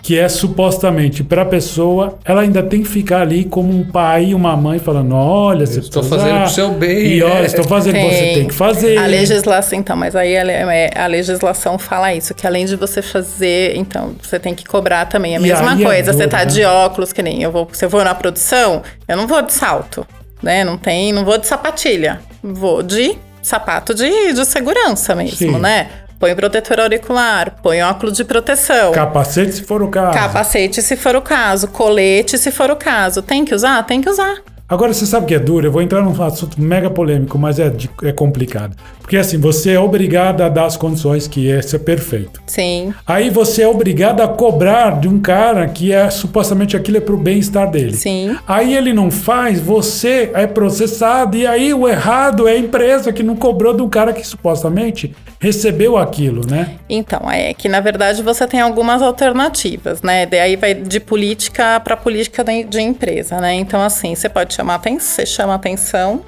[0.03, 4.27] que é supostamente para a pessoa, ela ainda tem que ficar ali como um pai
[4.27, 7.47] e uma mãe falando: olha, você estou fazendo pro seu bem, E olha, é.
[7.47, 8.97] estou fazendo, você tem que fazer.
[8.99, 13.03] A legislação, então, mas aí a, é, a legislação fala isso, que além de você
[13.03, 15.37] fazer, então, você tem que cobrar também.
[15.37, 16.45] A E mesma é coisa, você duro, tá né?
[16.47, 19.53] de óculos, que nem eu vou, se eu vou na produção, eu não vou de
[19.53, 20.07] salto,
[20.43, 20.65] né?
[20.65, 22.21] Não tem, não vou de sapatilha.
[22.43, 25.59] Vou de sapato de, de segurança mesmo, Sim.
[25.59, 25.89] né?
[26.21, 28.93] Põe protetor auricular, põe óculos de proteção.
[28.93, 30.13] Capacete, se for o caso.
[30.13, 31.69] Capacete, se for o caso.
[31.69, 33.23] Colete, se for o caso.
[33.23, 33.83] Tem que usar?
[33.87, 34.37] Tem que usar.
[34.69, 35.67] Agora, você sabe que é duro?
[35.67, 37.73] Eu vou entrar num assunto mega polêmico, mas é,
[38.05, 38.77] é complicado.
[39.01, 42.41] Porque assim, você é obrigado a dar as condições que esse é perfeito.
[42.47, 42.93] Sim.
[43.07, 47.17] Aí você é obrigado a cobrar de um cara que é supostamente aquilo é pro
[47.17, 47.95] bem-estar dele.
[47.95, 48.37] Sim.
[48.47, 53.23] Aí ele não faz, você é processado, e aí o errado é a empresa que
[53.23, 56.77] não cobrou de um cara que supostamente recebeu aquilo, né?
[56.89, 60.27] Então, é que na verdade você tem algumas alternativas, né?
[60.27, 63.55] Daí vai de política para política de, de empresa, né?
[63.55, 66.23] Então, assim, você pode chamar atenção, você chama atenção,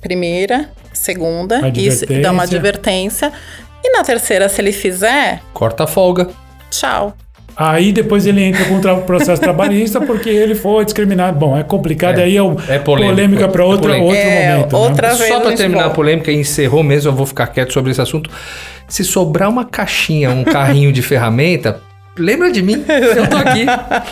[0.00, 3.28] primeira, segunda, e dá uma Advertência.
[3.28, 3.32] advertência.
[3.82, 6.28] E na terceira, se ele fizer, Corta a folga.
[6.70, 7.14] tchau.
[7.56, 11.38] Aí depois ele entra com o processo trabalhista porque ele foi discriminado.
[11.38, 14.06] Bom, é complicado, É, aí é, o, é polêmico, polêmica para é outro, polêmico.
[14.08, 14.76] outro É, momento.
[14.76, 15.14] outra- né?
[15.14, 17.90] vez Só a pra gente terminar a polêmica, encerrou mesmo, eu vou ficar quieto sobre
[17.92, 18.28] esse assunto.
[18.88, 21.80] Se sobrar uma caixinha, um carrinho de ferramenta,
[22.18, 22.84] lembra de mim.
[22.88, 23.66] Eu tô aqui.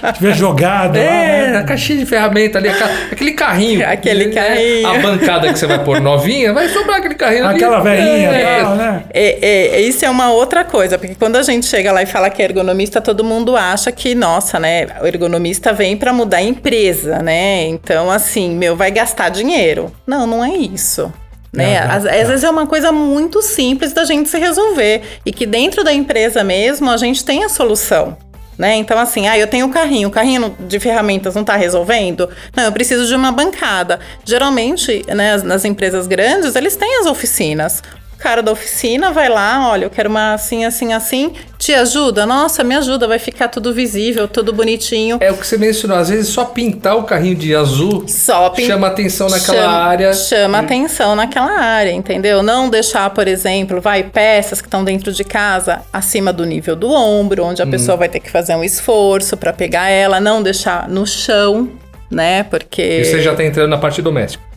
[0.07, 1.59] Se tiver jogado lá, É, né?
[1.59, 2.69] a caixinha de ferramenta ali,
[3.11, 3.87] aquele carrinho.
[3.89, 4.33] Aquele né?
[4.35, 4.87] carrinho.
[4.89, 7.57] A bancada que você vai pôr novinha, vai sobrar aquele carrinho ali.
[7.57, 8.61] Aquela velhinha, É.
[8.61, 9.05] tal, né?
[9.13, 12.31] É, é, isso é uma outra coisa, porque quando a gente chega lá e fala
[12.31, 16.43] que é ergonomista, todo mundo acha que, nossa, né, o ergonomista vem para mudar a
[16.43, 17.65] empresa, né?
[17.67, 19.93] Então, assim, meu, vai gastar dinheiro.
[20.07, 21.13] Não, não é isso.
[21.53, 21.81] Né?
[21.81, 22.11] Não, não, às, não.
[22.13, 25.03] às vezes é uma coisa muito simples da gente se resolver.
[25.27, 28.17] E que dentro da empresa mesmo a gente tem a solução.
[28.59, 28.77] Né?
[28.77, 32.29] Então, assim, ah, eu tenho o carrinho, o carrinho de ferramentas não está resolvendo?
[32.55, 33.99] Não, eu preciso de uma bancada.
[34.25, 37.83] Geralmente, né, as- nas empresas grandes, eles têm as oficinas.
[38.23, 42.25] Cara da oficina vai lá, olha, eu quero uma assim, assim, assim, te ajuda?
[42.25, 45.19] Nossa, me ajuda, vai ficar tudo visível, tudo bonitinho.
[45.21, 48.65] É o que você mencionou, às vezes só pintar o carrinho de azul Só pin-
[48.67, 50.13] chama atenção naquela chama, área.
[50.13, 52.45] Chama atenção naquela área, entendeu?
[52.45, 56.91] Não deixar, por exemplo, vai peças que estão dentro de casa acima do nível do
[56.93, 60.89] ombro, onde a pessoa vai ter que fazer um esforço para pegar ela, não deixar
[60.89, 61.69] no chão,
[62.09, 62.45] né?
[62.45, 64.52] Porque E você já tá entrando na parte doméstica.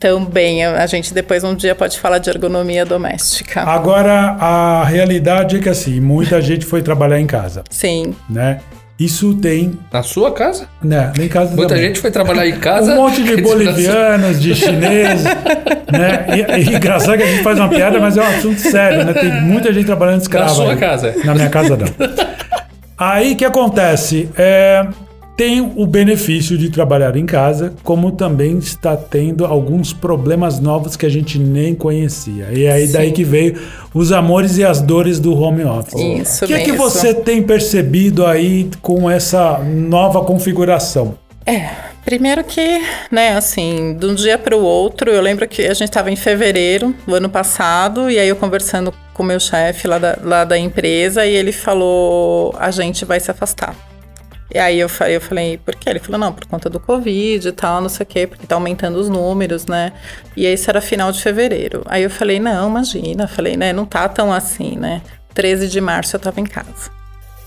[0.00, 3.60] Também a gente depois um dia pode falar de ergonomia doméstica.
[3.60, 8.14] Agora, a realidade é que assim, muita gente foi trabalhar em casa, Sim.
[8.28, 8.60] né?
[8.98, 10.66] Isso tem, Na sua casa?
[10.82, 11.10] né?
[11.18, 11.88] Em casa Muita também.
[11.88, 12.92] gente foi trabalhar em casa.
[12.92, 15.24] Um monte de bolivianos, de chineses,
[15.90, 16.26] né?
[16.36, 19.12] E, e engraçado que a gente faz uma piada, mas é um assunto sério, né?
[19.14, 20.46] Tem muita gente trabalhando escrava.
[20.48, 20.76] Na sua aí.
[20.78, 21.14] casa.
[21.24, 21.86] Na minha casa não.
[22.98, 24.28] Aí o que acontece?
[24.36, 24.86] É,
[25.40, 31.06] tem o benefício de trabalhar em casa, como também está tendo alguns problemas novos que
[31.06, 32.48] a gente nem conhecia.
[32.52, 33.14] E aí daí Sim.
[33.14, 33.58] que veio
[33.94, 35.94] os amores e as dores do home office.
[35.98, 36.90] Isso O que é que mesmo.
[36.90, 41.14] você tem percebido aí com essa nova configuração?
[41.46, 41.70] É,
[42.04, 45.88] primeiro que, né, assim, de um dia para o outro, eu lembro que a gente
[45.88, 49.98] estava em fevereiro do ano passado, e aí eu conversando com o meu chefe lá
[49.98, 53.74] da, lá da empresa, e ele falou: a gente vai se afastar.
[54.52, 55.90] E aí eu falei, eu falei, por quê?
[55.90, 58.56] Ele falou, não, por conta do Covid e tal, não sei o quê, porque tá
[58.56, 59.92] aumentando os números, né?
[60.36, 61.82] E isso era final de fevereiro.
[61.86, 65.02] Aí eu falei, não, imagina, falei, né, não tá tão assim, né?
[65.34, 66.99] 13 de março eu tava em casa.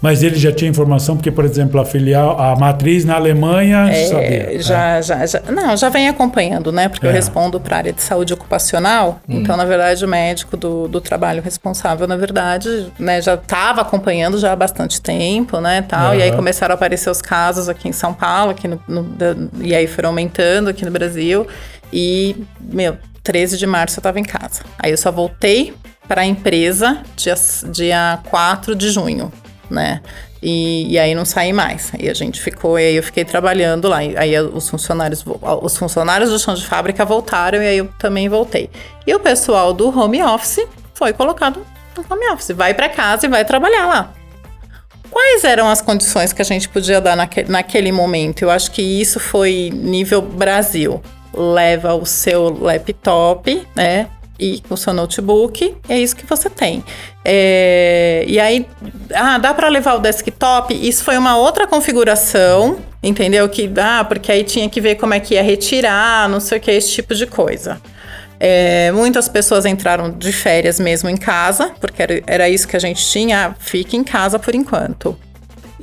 [0.03, 4.05] Mas ele já tinha informação, porque, por exemplo, a filial, a matriz na Alemanha, É,
[4.07, 4.61] sabia.
[4.61, 6.89] já, já, já, não, já vem acompanhando, né?
[6.89, 7.09] Porque É.
[7.09, 9.21] eu respondo para a área de saúde ocupacional.
[9.29, 9.39] Hum.
[9.39, 14.37] Então, na verdade, o médico do, do trabalho responsável, na verdade, né, já estava acompanhando
[14.37, 15.81] já há bastante tempo, né?
[15.87, 19.49] Tal, E aí começaram a aparecer os casos aqui em São Paulo, aqui no, no-
[19.61, 21.47] e aí foram aumentando aqui no Brasil.
[21.93, 24.63] E, meu, 13 de março eu tava em casa.
[24.77, 25.73] Aí eu só voltei
[26.09, 27.35] para a empresa dia,
[27.71, 29.31] dia 4 de junho,
[29.69, 30.01] né?
[30.41, 31.91] E, e, aí não saí mais.
[31.93, 33.97] Aí a gente ficou, e aí eu fiquei trabalhando lá.
[33.97, 35.23] Aí os funcionários,
[35.61, 38.69] os funcionários do chão de fábrica voltaram e aí eu também voltei.
[39.07, 42.51] E o pessoal do home office foi colocado no home office.
[42.51, 44.13] Vai para casa e vai trabalhar lá.
[45.09, 48.41] Quais eram as condições que a gente podia dar naque, naquele momento?
[48.41, 51.01] Eu acho que isso foi nível Brasil.
[51.33, 54.09] Leva o seu laptop, né?
[54.39, 56.83] E com seu notebook, é isso que você tem.
[57.23, 58.67] É, e aí,
[59.13, 60.73] ah, dá para levar o desktop?
[60.73, 63.47] Isso foi uma outra configuração, entendeu?
[63.47, 66.61] Que ah, porque aí tinha que ver como é que ia retirar, não sei o
[66.61, 67.79] que, esse tipo de coisa.
[68.39, 72.79] É, muitas pessoas entraram de férias mesmo em casa, porque era, era isso que a
[72.79, 75.17] gente tinha, fique em casa por enquanto.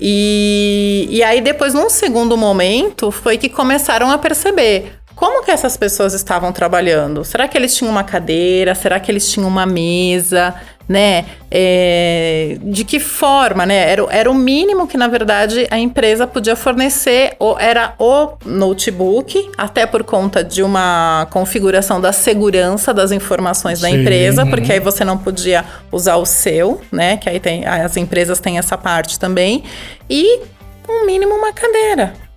[0.00, 5.76] E, e aí, depois, num segundo momento, foi que começaram a perceber: como que essas
[5.76, 7.22] pessoas estavam trabalhando?
[7.26, 8.74] Será que eles tinham uma cadeira?
[8.74, 10.54] Será que eles tinham uma mesa?
[10.88, 11.26] Né?
[11.50, 13.92] É, de que forma, né?
[13.92, 19.50] Era, era o mínimo que, na verdade, a empresa podia fornecer, ou era o notebook,
[19.58, 23.82] até por conta de uma configuração da segurança das informações Sim.
[23.82, 27.18] da empresa, porque aí você não podia usar o seu, né?
[27.18, 29.64] Que aí tem, as empresas têm essa parte também.
[30.08, 30.40] E,
[30.88, 32.29] um mínimo, uma cadeira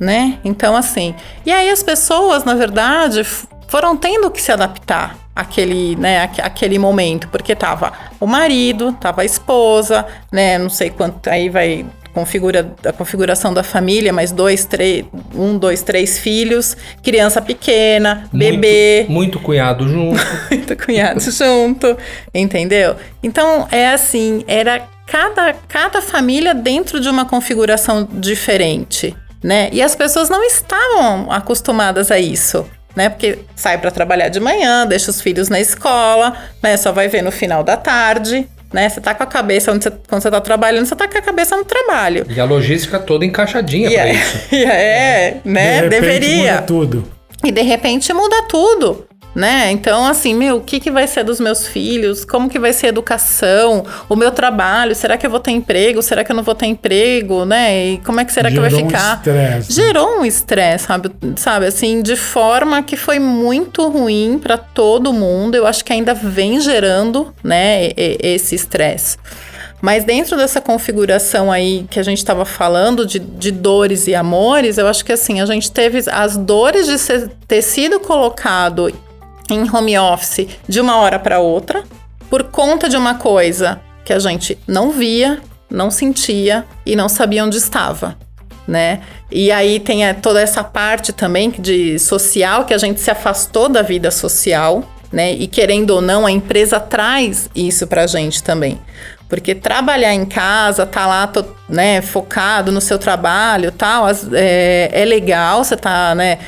[0.00, 0.38] né?
[0.42, 1.14] Então, assim.
[1.44, 3.22] E aí as pessoas, na verdade,
[3.68, 9.24] foram tendo que se adaptar àquele, né, àquele momento, porque tava o marido, tava a
[9.24, 10.58] esposa, né?
[10.58, 11.28] Não sei quanto.
[11.28, 17.40] Aí vai configura a configuração da família, mais dois, três, um, dois, três filhos, criança
[17.40, 21.96] pequena, bebê, muito, muito cunhado junto, muito cunhado junto,
[22.34, 22.96] entendeu?
[23.22, 29.68] Então é assim, era cada cada família dentro de uma configuração diferente né?
[29.72, 32.66] E as pessoas não estavam acostumadas a isso.
[32.94, 33.08] Né?
[33.08, 36.76] Porque sai para trabalhar de manhã, deixa os filhos na escola, né?
[36.76, 38.88] Só vai ver no final da tarde, né?
[38.88, 41.22] Você tá com a cabeça onde você, quando você tá trabalhando, você tá com a
[41.22, 42.26] cabeça no trabalho.
[42.28, 44.38] E a logística toda encaixadinha para é, isso.
[44.54, 45.82] é, né?
[45.82, 46.52] De Deveria.
[46.54, 47.04] Muda tudo.
[47.44, 49.70] E de repente muda tudo né?
[49.70, 52.24] Então, assim, meu, o que, que vai ser dos meus filhos?
[52.24, 53.84] Como que vai ser a educação?
[54.08, 54.94] O meu trabalho?
[54.94, 56.02] Será que eu vou ter emprego?
[56.02, 57.92] Será que eu não vou ter emprego, né?
[57.92, 59.14] E como é que será Gerou que vai ficar?
[59.14, 59.72] Um estresse.
[59.72, 61.10] Gerou um estresse, sabe?
[61.36, 65.54] Sabe, assim, de forma que foi muito ruim para todo mundo.
[65.54, 69.16] Eu acho que ainda vem gerando, né, esse estresse.
[69.80, 74.76] Mas dentro dessa configuração aí que a gente estava falando de, de, dores e amores,
[74.76, 78.92] eu acho que assim, a gente teve as dores de ser, ter sido colocado
[79.54, 81.84] em home office de uma hora para outra,
[82.28, 87.44] por conta de uma coisa que a gente não via, não sentia e não sabia
[87.44, 88.16] onde estava.
[88.66, 89.00] Né?
[89.30, 93.82] E aí tem toda essa parte também de social que a gente se afastou da
[93.82, 95.32] vida social, né?
[95.32, 98.78] E querendo ou não, a empresa traz isso pra gente também.
[99.30, 105.04] Porque trabalhar em casa, tá lá, tô, né, focado no seu trabalho tal, é, é
[105.04, 106.38] legal, você tá, né,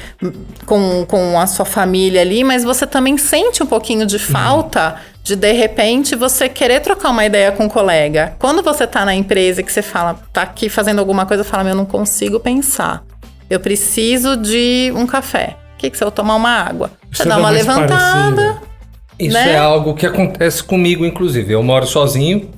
[0.67, 5.01] com, com a sua família ali, mas você também sente um pouquinho de falta uhum.
[5.23, 8.35] de, de repente, você querer trocar uma ideia com um colega.
[8.41, 11.69] Quando você tá na empresa e que você fala, tá aqui fazendo alguma coisa, fala,
[11.69, 13.05] eu não consigo pensar.
[13.49, 15.57] Eu preciso de um café.
[15.75, 16.91] O que, que você vai tomar uma água?
[17.13, 18.35] Você, você dá uma levantada.
[18.35, 18.72] Parecido.
[19.19, 19.53] Isso né?
[19.53, 21.53] é algo que acontece comigo, inclusive.
[21.53, 22.51] Eu moro sozinho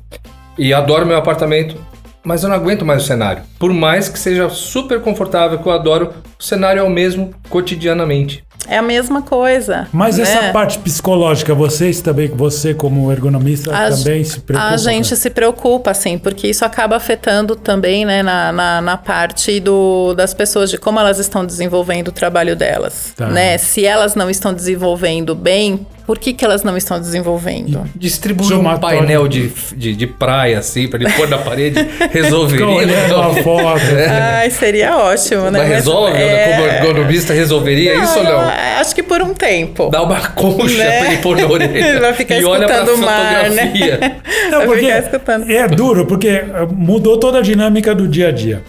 [0.56, 1.76] e adoro meu apartamento,
[2.22, 3.42] mas eu não aguento mais o cenário.
[3.58, 8.44] Por mais que seja super confortável, que eu adoro, o cenário é o mesmo cotidianamente.
[8.68, 9.86] É a mesma coisa.
[9.92, 10.22] Mas né?
[10.22, 14.74] essa parte psicológica, vocês também, você como ergonomista a também se preocupa?
[14.74, 19.60] A gente se preocupa, sim, porque isso acaba afetando também, né, na, na, na, parte
[19.60, 23.26] do, das pessoas, de como elas estão desenvolvendo o trabalho delas, tá.
[23.28, 23.58] né?
[23.58, 27.88] Se elas não estão desenvolvendo bem, por que, que elas não estão desenvolvendo?
[27.96, 31.78] Distribuir um painel de, de, de, praia, assim, para ele pôr na parede,
[32.12, 33.16] resolveria.
[33.16, 33.84] uma foto.
[33.96, 34.08] É.
[34.08, 35.60] Ai, seria ótimo, né?
[35.60, 36.18] Mas resolve?
[36.18, 36.50] É...
[36.50, 38.40] Como ergonomista, resolveria não, isso ou não?
[38.80, 39.88] Acho que por um tempo.
[39.90, 40.98] Dá uma concha né?
[40.98, 41.74] pra ele pôr na orelha.
[41.88, 43.72] Ele vai ficar e olha pra o mar, né?
[44.50, 45.50] Não, vai ficar escutando.
[45.50, 48.62] É duro, porque eh, mudou toda a dinâmica do dia a dia.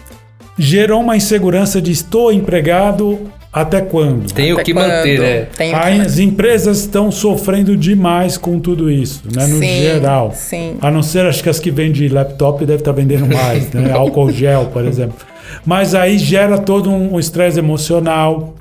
[0.58, 4.30] Gerou uma insegurança de estou empregado até quando?
[4.32, 4.88] Tem o que quando?
[4.88, 5.46] manter, né?
[5.56, 9.46] Tem As empresas estão sofrendo demais com tudo isso, né?
[9.46, 10.32] No sim, geral.
[10.34, 10.76] Sim.
[10.82, 13.92] A não ser, acho que as que vendem laptop devem estar vendendo mais, né?
[13.96, 15.16] Álcool gel, por exemplo.
[15.64, 18.54] Mas aí gera todo um estresse emocional.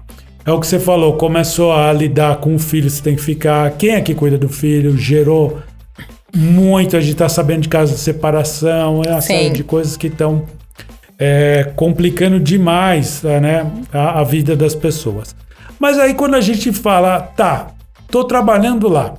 [0.45, 3.71] É o que você falou, começou a lidar com o filho, você tem que ficar.
[3.71, 4.95] Quem é que cuida do filho?
[4.95, 5.59] Gerou
[6.35, 9.27] muito, a gente está sabendo de casos de separação, é uma Sim.
[9.27, 10.43] série de coisas que estão
[11.17, 15.35] é, complicando demais né, a, a, vida das pessoas.
[15.79, 17.69] Mas aí quando a gente fala, tá,
[18.11, 19.15] tô trabalhando lá,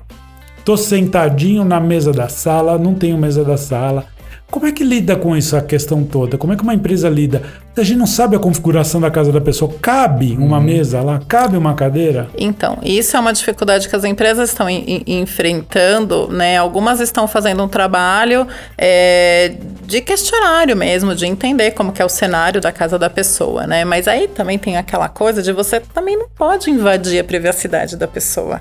[0.65, 4.05] tô sentadinho na mesa da sala, não tenho mesa da sala.
[4.51, 6.39] Como é que lida com essa questão toda?
[6.39, 7.43] Como é que uma empresa lida?
[7.77, 9.71] A gente não sabe a configuração da casa da pessoa.
[9.83, 11.21] Cabe uma mesa lá?
[11.29, 12.29] Cabe uma cadeira?
[12.39, 16.57] Então, isso é uma dificuldade que as empresas estão em- em- enfrentando, né?
[16.57, 18.47] Algumas estão fazendo um trabalho
[18.79, 19.55] é,
[19.85, 23.85] de questionário mesmo, de entender como que é o cenário da casa da pessoa, né?
[23.85, 28.07] Mas aí também tem aquela coisa de você também não pode invadir a privacidade da
[28.09, 28.61] pessoa.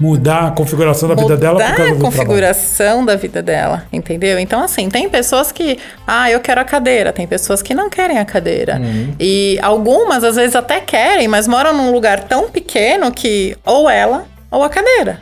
[0.00, 4.38] Mudar a configuração da vida dela por Mudar causa a configuração da vida dela, entendeu?
[4.38, 8.18] Então, assim, tem pessoas que, ah, eu quero a cadeira, tem pessoas que não querem
[8.18, 8.78] a cadeira.
[8.78, 9.14] Uhum.
[9.20, 14.24] E algumas, às vezes, até querem, mas moram num lugar tão pequeno que ou ela
[14.50, 15.20] ou a cadeira.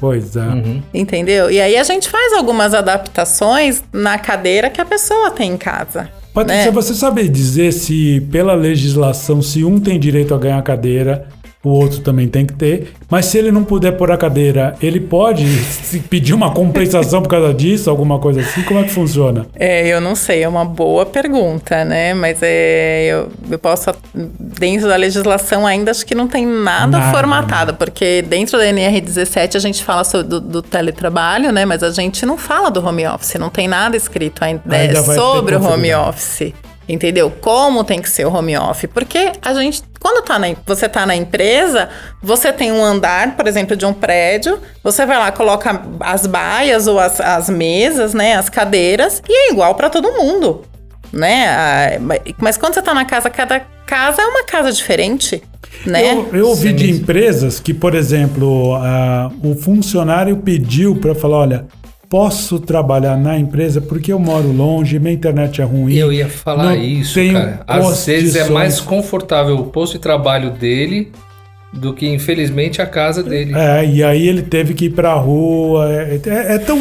[0.00, 0.40] Pois é.
[0.94, 1.50] Entendeu?
[1.50, 6.08] E aí a gente faz algumas adaptações na cadeira que a pessoa tem em casa.
[6.32, 6.70] Patrícia, né?
[6.70, 11.28] você sabe dizer se, pela legislação, se um tem direito a ganhar a cadeira,
[11.62, 12.94] o outro também tem que ter.
[13.10, 15.44] Mas se ele não puder pôr a cadeira, ele pode
[16.08, 18.62] pedir uma compensação por causa disso, alguma coisa assim?
[18.62, 19.46] Como é que funciona?
[19.54, 22.14] É, eu não sei, é uma boa pergunta, né?
[22.14, 27.12] Mas é, eu, eu posso, dentro da legislação, ainda acho que não tem nada, Nada,
[27.12, 31.66] formatado, porque dentro da NR17 a gente fala sobre, do, do teletrabalho, né?
[31.66, 35.02] Mas a gente não fala do home office, não tem nada escrito ainda, né, Ainda
[35.02, 36.54] sobre o home office.
[36.90, 37.30] Entendeu?
[37.40, 38.90] Como tem que ser o home office?
[38.92, 41.88] Porque a gente, quando tá na, você tá na empresa,
[42.20, 46.88] você tem um andar, por exemplo, de um prédio, você vai lá, coloca as baias
[46.88, 50.62] ou as, as mesas, né, as cadeiras, e é igual para todo mundo,
[51.12, 51.46] né?
[51.48, 52.00] Ah,
[52.38, 55.40] mas- quando você tá na casa, cada casa é uma casa diferente,
[55.86, 56.12] né?
[56.12, 61.38] Eu, eu ouvi Sim, de empresas que, por exemplo, ah, o funcionário pediu para falar:
[61.38, 61.66] olha,
[62.10, 65.94] posso trabalhar na empresa porque eu moro longe, minha internet é ruim.
[65.94, 67.60] Eu ia falar isso, cara.
[67.66, 71.12] Às vezes é condições." mais confortável o posto de trabalho dele
[71.72, 73.54] do que, infelizmente, a casa dele.
[73.54, 75.88] É, e aí ele teve que ir pra rua.
[75.88, 76.78] É, é- é tão,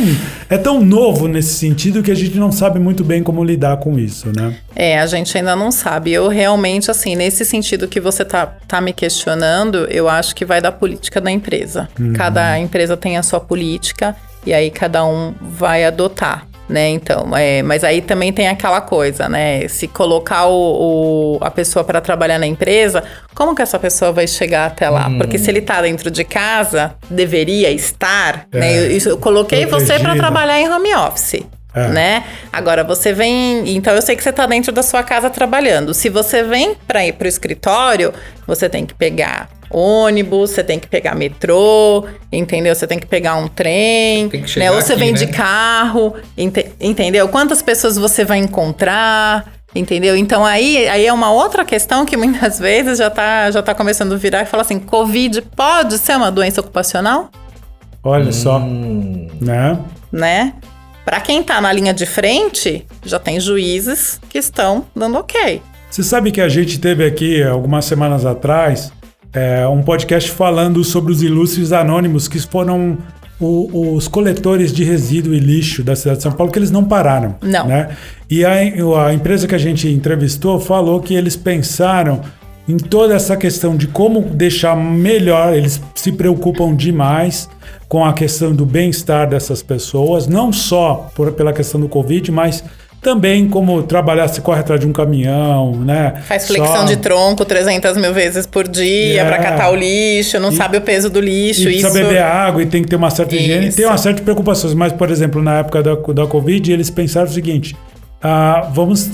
[0.49, 3.99] é tão novo nesse sentido que a gente não sabe muito bem como lidar com
[3.99, 4.55] isso, né?
[4.75, 6.11] É, a gente ainda não sabe.
[6.11, 10.59] Eu realmente, assim, nesse sentido que você tá, tá me questionando, eu acho que vai
[10.59, 11.87] da política da empresa.
[12.15, 16.45] Cada empresa tem a sua política e aí cada um vai adotar.
[16.69, 19.67] Né, então, é, mas aí também tem aquela coisa, né?
[19.67, 24.27] Se colocar o, o- a pessoa para trabalhar na empresa, como que essa pessoa vai
[24.27, 25.09] chegar até lá?
[25.17, 28.71] Porque se ele tá dentro de casa, deveria estar, né?
[28.71, 31.41] É, Eu, isso- eu coloquei você para trabalhar em home office
[31.73, 31.87] É.
[31.89, 32.23] né?
[32.51, 35.93] Agora você vem, então eu sei que você tá dentro da sua casa trabalhando.
[35.93, 38.11] Se você vem para ir pro escritório,
[38.47, 42.73] você tem que pegar ônibus, você tem que pegar metrô, entendeu?
[42.73, 44.27] Você tem que pegar um trem,
[44.57, 44.71] né?
[44.71, 45.17] Ou você aqui, vem né?
[45.19, 47.29] de carro, ente- entendeu?
[47.29, 49.45] Quantas pessoas você vai encontrar?
[49.75, 50.15] Entendeu?
[50.17, 54.13] Então aí, aí é uma outra questão que muitas vezes já tá, já tá começando
[54.13, 57.29] a virar e fala assim: Covid pode ser uma doença ocupacional?
[58.03, 59.77] Olha só, Hum, né?
[60.11, 60.53] né?
[61.09, 65.59] Para quem tá na linha de frente, já tem juízes que estão dando ok.
[65.89, 68.93] Você sabe que a gente teve aqui algumas semanas atrás
[69.33, 72.95] é, um podcast falando sobre os ilustres anônimos que foram
[73.39, 76.83] o- os coletores de resíduo e lixo da cidade de São Paulo, que eles não
[76.83, 77.35] pararam.
[77.41, 77.65] Não.
[77.65, 77.89] Né?
[78.29, 78.51] E a,
[79.07, 82.21] a empresa que a gente entrevistou falou que eles pensaram
[82.69, 87.49] em toda essa questão de como deixar melhor, eles se preocupam demais
[87.87, 92.63] com a questão do bem-estar dessas pessoas, não só por- pela questão do Covid, mas
[93.01, 96.21] também como trabalhar, se corre atrás de um caminhão, né?
[96.27, 99.25] Faz flexão Só- de tronco 300 mil vezes por dia É.
[99.25, 101.61] pra catar o lixo, não E- sabe o peso do lixo.
[101.61, 103.69] E precisa isso beber água e tem que ter uma certa higiene.
[103.69, 103.77] Isso.
[103.77, 104.73] Tem uma certa preocupações.
[104.73, 107.75] Mas, por exemplo, na época da, da Covid, eles pensaram o seguinte:
[108.21, 109.09] ah, vamos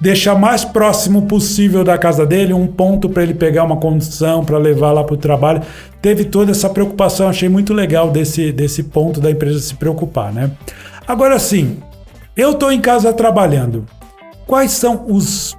[0.00, 4.58] deixar mais próximo possível da casa dele um ponto para ele pegar uma condução para
[4.58, 5.62] levar lá para o trabalho.
[6.00, 7.28] Teve toda essa preocupação.
[7.28, 10.50] Achei muito legal desse, desse ponto da empresa se preocupar, né?
[11.06, 11.78] Agora sim,
[12.36, 13.84] eu estou em casa trabalhando.
[14.46, 15.56] Quais são os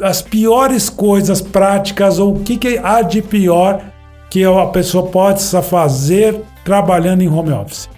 [0.00, 3.80] as piores coisas práticas ou o que, que há de pior
[4.28, 7.88] que a pessoa possa fazer trabalhando em home office?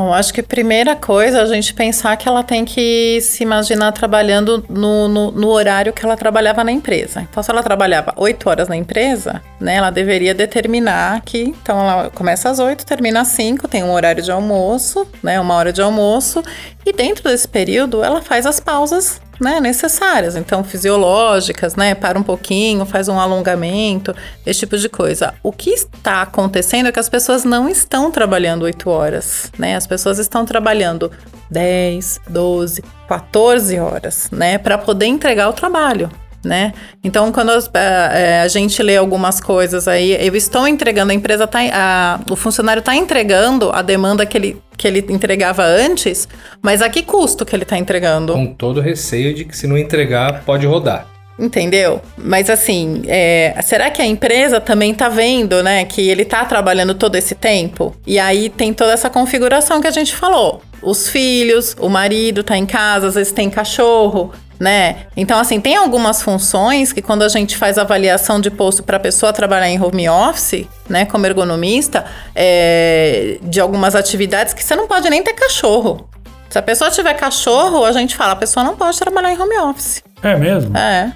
[0.00, 3.42] Bom, acho que a primeira coisa é a gente pensar que ela tem que se
[3.42, 7.20] imaginar trabalhando no, no, no horário que ela trabalhava na empresa.
[7.20, 12.08] Então, se ela trabalhava 8 horas na empresa, né, ela deveria determinar que, então, ela
[12.08, 15.82] começa às 8, termina às 5, tem um horário de almoço, né, uma hora de
[15.82, 16.42] almoço,
[16.86, 22.22] e dentro desse período ela faz as pausas né, necessárias, então fisiológicas, né, para um
[22.22, 25.34] pouquinho, faz um alongamento, esse tipo de coisa.
[25.42, 29.76] O que está acontecendo é que as pessoas não estão trabalhando 8 horas, né?
[29.76, 31.10] As pessoas estão trabalhando
[31.50, 36.10] 10, 12, 14 horas, né, para poder entregar o trabalho.
[36.44, 36.72] Né?
[37.04, 37.78] Então, quando as- a,
[38.18, 42.36] é, a gente lê algumas coisas aí, eu estou entregando, a empresa tá, a, o
[42.36, 46.28] funcionário está entregando a demanda que ele, que ele entregava antes,
[46.62, 48.32] mas a que custo que ele está entregando?
[48.32, 51.06] Com todo receio de que se não entregar, pode rodar.
[51.38, 52.02] Entendeu?
[52.18, 56.94] Mas assim, é, será que a empresa também tá vendo, né, que ele tá trabalhando
[56.94, 57.96] todo esse tempo?
[58.06, 60.60] E aí tem toda essa configuração que a gente falou.
[60.82, 65.06] Os filhos, o marido tá em casa, às vezes tem cachorro, né?
[65.16, 69.00] Então, assim, tem algumas funções que quando a gente faz avaliação de posto para a
[69.00, 72.04] pessoa trabalhar em home office, né, como ergonomista,
[72.34, 76.06] é, de algumas atividades que você não pode nem ter cachorro.
[76.50, 79.56] Se a pessoa tiver cachorro, a gente fala, a pessoa não pode trabalhar em home
[79.58, 80.02] office.
[80.22, 80.76] É mesmo?
[80.76, 81.12] É.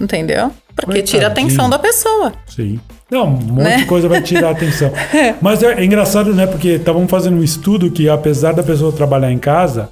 [0.00, 0.50] Entendeu?
[0.76, 1.46] Porque tira a Coitadinho.
[1.48, 2.32] atenção da pessoa.
[2.48, 2.80] Sim.
[3.10, 3.76] Não, um monte Né?
[3.76, 4.90] de coisa vai tirar a atenção.
[5.40, 6.46] Mas é, é engraçado, né?
[6.48, 9.88] Porque estavam fazendo um estudo que, apesar da pessoa trabalhar em casa,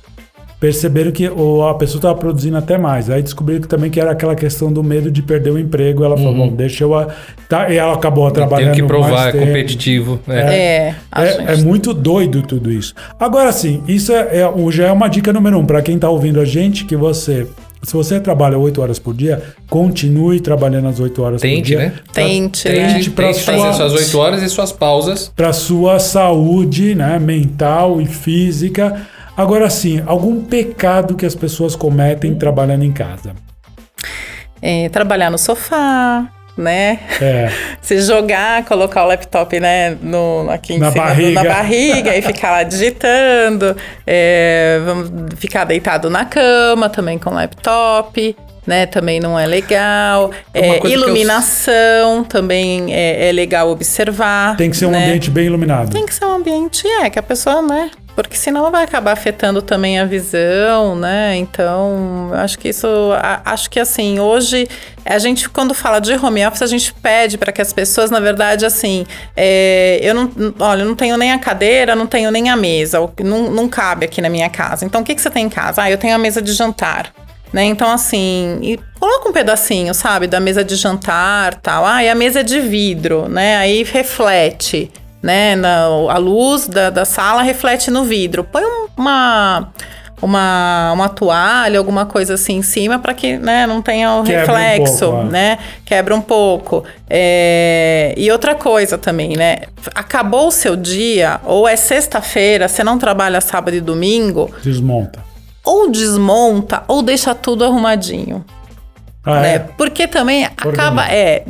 [0.63, 3.11] perceberam que o- a pessoa estava produzindo até mais.
[3.11, 6.05] Aí descobriram que também que era aquela questão do medo de perder o emprego.
[6.05, 6.95] Ela falou, bom, deixa eu...
[6.95, 7.09] a-
[7.49, 9.47] Tá, e ela acabou trabalhando Tem que provar, mais é tempo.
[9.47, 10.21] competitivo.
[10.25, 10.55] né?
[10.57, 10.95] É.
[11.17, 12.95] É, gente- é muito doido tudo isso.
[13.19, 16.39] Agora sim, isso é, é- já é uma dica número um para quem está ouvindo
[16.41, 17.45] a gente, que você,
[17.83, 21.79] se você trabalha 8 horas por dia, continue trabalhando as 8 horas por Tente, dia.
[21.79, 21.93] né?
[22.13, 22.93] Tente, Tente né?
[22.95, 25.33] Tente, pra tente fazer sua- suas 8 horas e suas pausas.
[25.35, 29.03] Para sua saúde, né, mental e física.
[29.37, 33.35] Agora sim, algum pecado que as pessoas cometem trabalhando em casa?
[34.61, 37.01] É, trabalhar no sofá, né?
[37.21, 37.49] É,
[37.81, 41.43] Se jogar, colocar o laptop, né, no, aqui em Na cima, barriga.
[41.43, 43.75] na barriga e ficar lá digitando.
[44.07, 48.37] É, vamos ficar deitado na cama também com o laptop.
[48.65, 50.31] Né, também não é legal.
[50.55, 54.57] É, que eu- iluminação também é, é legal observar.
[54.57, 55.03] tem que ser um né?
[55.05, 55.91] ambiente bem iluminado.
[55.91, 57.91] Tem que ser um ambiente, é, que a pessoa, né?
[58.15, 61.37] Porque senão vai acabar afetando também a visão, né?
[61.37, 62.87] Então, acho que isso.
[63.45, 64.69] acho que assim, hoje,
[65.05, 68.21] a gente, quando fala de home office, a gente pede para que as pessoas, na
[68.21, 70.31] verdade, assim, é, eu não.
[70.61, 74.05] Olha, eu não tenho nem a cadeira, não tenho nem a mesa, não, não cabe
[74.05, 74.85] aqui na minha casa.
[74.85, 75.83] Então, o que, que você tem em casa?
[75.83, 77.15] Ah, eu tenho a mesa de jantar.
[77.53, 77.65] Né?
[77.65, 81.85] Então, assim, coloca um pedacinho, sabe, da mesa de jantar tal.
[81.85, 83.57] Ah, e a mesa é de vidro, né?
[83.57, 84.91] Aí reflete,
[85.23, 85.55] né?
[85.57, 88.43] Na, a luz da, da sala reflete no vidro.
[88.45, 89.69] Põe um- uma,
[90.21, 94.53] uma, uma toalha, alguma coisa assim em cima para que né, não tenha o Quebra
[94.53, 95.25] um reflexo, pouco, ó.
[95.25, 95.59] né?
[95.85, 96.85] Quebra um pouco.
[97.09, 99.59] É, E outra coisa também, né?
[99.95, 105.21] Acabou o seu dia, ou é sexta-feira, você não trabalha sábado e domingo, Desmonta.
[105.65, 108.45] ou desmonta ou deixa tudo arrumadinho.
[109.25, 109.55] Ah, né?
[109.55, 109.59] é?
[109.61, 111.09] Porque também acaba.
[111.09, 111.45] É.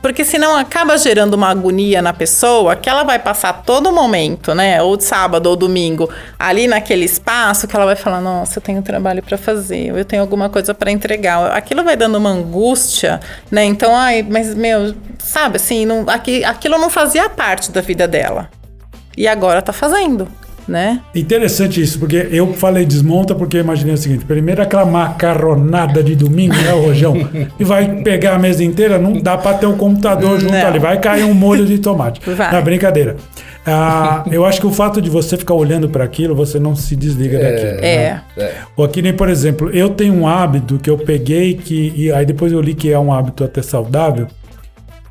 [0.00, 4.80] Porque senão acaba gerando uma agonia na pessoa que ela vai passar todo momento, né?
[4.80, 6.08] Ou de sábado ou domingo,
[6.38, 10.22] ali naquele espaço que ela vai falar: Nossa, eu tenho trabalho para fazer, eu tenho
[10.22, 11.50] alguma coisa para entregar.
[11.50, 13.18] Aquilo vai dando uma angústia,
[13.50, 13.64] né?
[13.64, 18.48] Então, ai, mas meu, sabe assim, não, aqui, aquilo não fazia parte da vida dela.
[19.16, 20.28] E agora tá fazendo,
[20.68, 21.00] né?
[21.14, 26.14] Interessante isso, porque eu falei desmonta porque eu imaginei o seguinte: primeiro aquela macarronada de
[26.14, 27.14] domingo, né, o Rojão?
[27.58, 30.66] e vai pegar a mesa inteira, não dá pra ter um computador junto Não.
[30.66, 32.20] ali, vai cair um molho de tomate.
[32.28, 32.52] Vai.
[32.52, 33.16] Na brincadeira.
[33.66, 36.96] Ah, eu acho que o fato de você ficar olhando para aquilo, você não se
[36.96, 37.80] desliga daquilo.
[37.80, 38.22] né?
[38.36, 38.52] É.
[38.76, 41.92] Ou aqui nem, por exemplo, eu tenho um hábito que eu peguei que.
[41.96, 44.26] E aí depois eu li que é um hábito até saudável.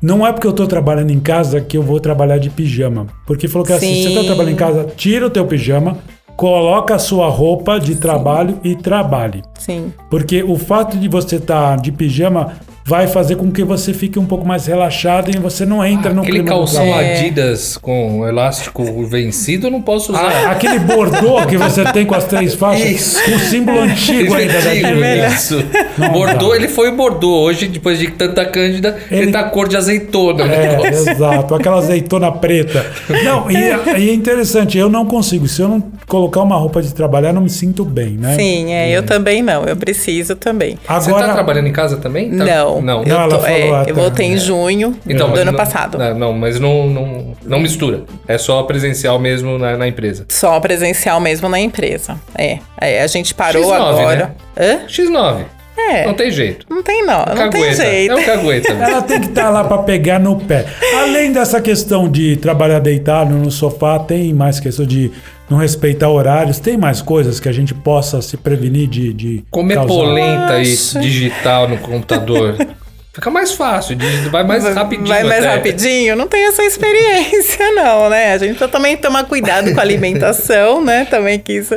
[0.00, 3.06] Não é porque eu tô trabalhando em casa que eu vou trabalhar de pijama.
[3.26, 4.26] Porque falou que assim, você tá Sim.
[4.26, 5.98] trabalhando em casa, tira o teu pijama,
[6.36, 9.42] coloca a sua roupa de trabalho e trabalhe.
[9.58, 9.92] Sim.
[10.08, 12.52] Porque o fato de você estar de pijama
[12.88, 16.22] vai fazer com que você fique um pouco mais relaxado e você não entra no
[16.22, 17.12] Aquele clima do calção trabalho.
[17.18, 20.22] Adidas com elástico vencido eu não posso usar.
[20.22, 23.24] Ah, aquele bordô que você tem com as três faixas, Isso.
[23.24, 25.32] com o símbolo antigo ainda da Antigo, Adidas.
[25.34, 25.64] Isso.
[25.98, 26.56] Não Bordô, dá.
[26.56, 27.28] ele foi Bordô.
[27.42, 30.44] Hoje, depois de tanta cândida, ele, Ele- tá cor de azeitona.
[30.44, 32.86] o É, exato, aquela azeitona preta.
[33.22, 35.46] Não, e, é- e é interessante, eu não consigo.
[35.46, 38.34] Se eu não colocar uma roupa de trabalhar, eu não me sinto bem, né?
[38.34, 39.64] Sim, é, eu também não.
[39.64, 40.78] Eu preciso também.
[40.88, 42.30] Você Agora, tá trabalhando em casa também?
[42.30, 43.02] Tá- Não, Não.
[43.02, 44.38] Eu, Não, ela tô- é, até, eu voltei em é.
[44.38, 45.98] junho Então, do ano não- passado.
[45.98, 48.02] Não, não, mas não, não, não mistura.
[48.26, 50.26] É só presencial mesmo na, na empresa.
[50.28, 52.18] Só presencial mesmo na empresa.
[52.36, 52.58] É.
[52.80, 54.34] É, a gente parou X9, agora.
[54.58, 54.80] Hã?
[54.86, 55.44] X9.
[55.90, 56.06] É.
[56.06, 56.66] Não tem jeito.
[56.68, 57.74] Não tem não, não tem Cagueta.
[57.84, 58.12] jeito.
[58.12, 58.72] É o cagueta.
[58.82, 60.66] ela tem que estar lá para pegar no pé.
[61.02, 65.12] Além dessa questão de trabalhar deitado no sofá, tem mais questão de
[65.48, 66.58] não respeitar horários.
[66.58, 69.88] Tem mais coisas que a gente possa se prevenir de, de Comer causar.
[69.94, 71.00] polenta e Nossa.
[71.00, 72.56] digital no computador.
[73.18, 73.98] Fica mais fácil,
[74.30, 75.08] vai mais rapidinho.
[75.08, 75.56] Vai mais até.
[75.56, 76.14] rapidinho?
[76.14, 78.32] Não tenho essa experiência, não, né?
[78.32, 81.04] A gente precisa também tomar cuidado com a alimentação, né?
[81.04, 81.74] Também que isso.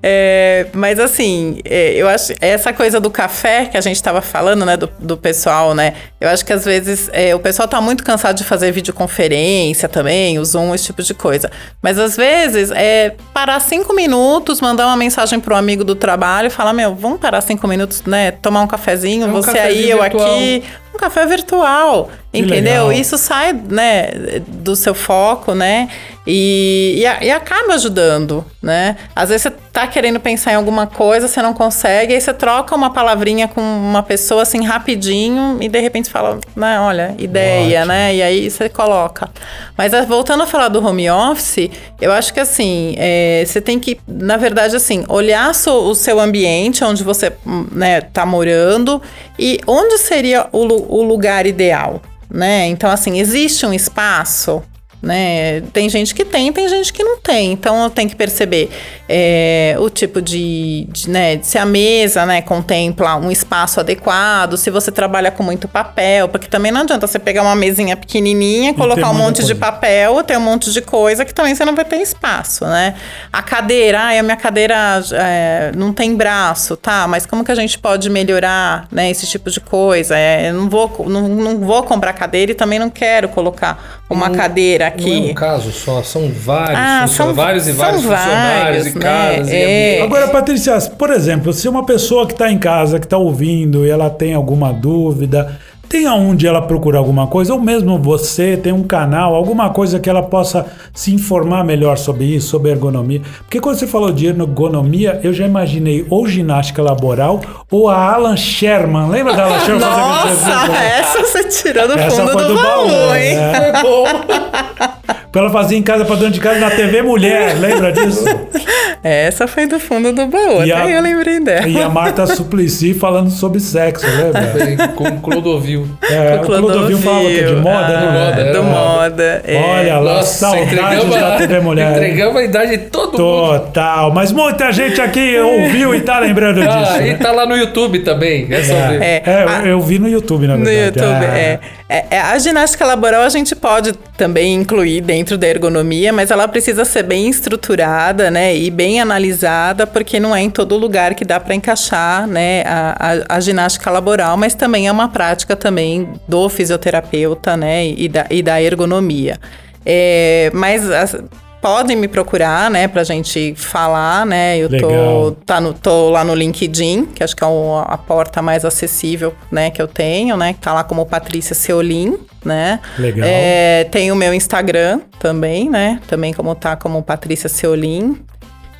[0.00, 4.64] é, mas assim, é, eu acho essa coisa do café que a gente estava falando,
[4.64, 4.76] né?
[4.76, 5.94] Do, do pessoal, né?
[6.20, 10.38] Eu acho que às vezes é, o pessoal tá muito cansado de fazer videoconferência também,
[10.38, 11.50] o Zoom, esse tipo de coisa.
[11.82, 16.50] Mas às vezes é parar cinco minutos, mandar uma mensagem pro amigo do trabalho e
[16.50, 18.30] falar: Meu, vamos parar cinco minutos, né?
[18.30, 20.34] Tomar um cafezinho, É um você aí, cafezinho eu virtual.
[20.34, 20.64] aqui.
[20.94, 22.88] Um café virtual, Que entendeu?
[22.88, 22.92] legal.
[22.92, 25.88] Isso sai, né, do seu foco, né?
[26.26, 28.96] E, e, a- e acaba ajudando, né?
[29.14, 32.74] Às vezes você tá querendo pensar em alguma coisa, você não consegue, aí você troca
[32.74, 37.92] uma palavrinha com uma pessoa assim rapidinho e de repente fala, né, olha, ideia, Ótimo.
[37.92, 38.14] né?
[38.14, 39.28] E aí você coloca.
[39.76, 41.68] Mas eh, voltando a falar do home office,
[42.00, 46.82] eu acho que assim, é, você tem que, na verdade, assim, olhar o seu ambiente,
[46.84, 47.32] onde você
[47.70, 49.02] né, tá morando
[49.38, 50.60] e onde seria o,
[51.00, 52.00] o lugar ideal,
[52.30, 52.66] né?
[52.68, 54.62] Então, assim, existe um espaço
[55.04, 55.60] né?
[55.72, 57.52] Tem gente que tem, tem gente que não tem.
[57.52, 58.70] Então tenho que perceber
[59.08, 64.70] é, o tipo de, de, né, se a mesa, né, contempla um espaço adequado, se
[64.70, 69.10] você trabalha com muito papel, porque também não adianta você pegar uma mesinha pequenininha, colocar
[69.10, 69.56] um monte de coisa.
[69.56, 72.94] papel, ter um monte de coisa que também você não vai ter espaço, né?
[73.32, 77.06] A cadeira, ai, a minha cadeira é, não tem braço, tá?
[77.06, 80.16] Mas como que a gente pode melhorar, né, esse tipo de coisa?
[80.18, 84.30] É, eu não vou, não, não vou comprar cadeira e também não quero colocar uma
[84.30, 85.34] cadeira Não é um aqui.
[85.34, 89.02] caso só, são vários, Ah, são- vários e são vários funcionários vários, e né?
[89.02, 89.48] casas.
[89.48, 89.64] e É.
[89.64, 90.04] ambientes.
[90.04, 93.90] Agora, Patrícia, por exemplo, se uma pessoa que está em casa, que está ouvindo e
[93.90, 98.82] ela tem alguma dúvida, tem aonde ela procurar alguma coisa, ou mesmo você tem um
[98.82, 103.22] canal, alguma coisa que ela possa se informar melhor sobre isso, sobre ergonomia.
[103.38, 107.40] Porque quando você falou de ergonomia, eu já imaginei ou ginástica laboral
[107.70, 109.08] ou a Alan Sherman.
[109.08, 109.80] Lembra da Alan Sherman?
[109.80, 113.36] Nossa, essa você tirou do Essa fundo foi do, do baú, baú, hein?
[113.36, 113.68] né?
[113.68, 114.04] É bom.
[115.34, 117.58] Pra ela fazer em casa, pra dentro de casa, na TV Mulher.
[117.58, 118.24] Lembra disso?
[119.02, 121.66] Essa foi do fundo do baú, E até a- eu lembrei dela.
[121.68, 124.40] E a Marta Suplicy falando sobre sexo, lembra?
[124.64, 125.86] Bem, Com o Clodovil.
[126.08, 128.26] É, o Clodovil falava que é de moda, ah, né?
[128.30, 128.62] moda, Do é.
[128.62, 129.42] moda.
[129.44, 129.56] é.
[129.56, 131.92] Olha lá, saudades da a- TV Mulher.
[131.96, 133.58] Entregamos a idade de todo mundo.
[133.58, 136.70] Total, mas muita gente aqui ouviu e tá lembrando disso.
[136.94, 137.08] Ah, né?
[137.10, 138.46] e tá lá no YouTube também.
[138.50, 138.96] É sobre.
[139.04, 140.98] É, É, é, a- eu, vi no YouTube, na No verdade.
[141.04, 141.36] YouTube, Ah.
[141.38, 141.58] é.
[141.86, 146.46] É, é, A ginástica laboral a gente pode também incluir dentro da ergonomia, mas ela
[146.46, 151.24] precisa ser bem estruturada, né, e bem analisada, porque não é em todo lugar que
[151.24, 152.96] dá para encaixar, né, a,
[153.30, 158.26] a, a ginástica laboral, mas também é uma prática também do fisioterapeuta, né, e da,
[158.30, 159.38] e da ergonomia.
[159.86, 161.16] É, mas as-
[161.64, 166.34] podem me procurar, né, pra gente falar, né, eu tô tá no, tô lá no
[166.34, 170.58] LinkedIn, que acho que é a porta mais acessível, né, que eu tenho, né, que
[170.58, 172.80] tá lá como Patrícia Seolim, né.
[172.98, 173.26] Legal.
[173.26, 178.18] É, tem o meu Instagram também, né, também como tá como Patrícia Seolim.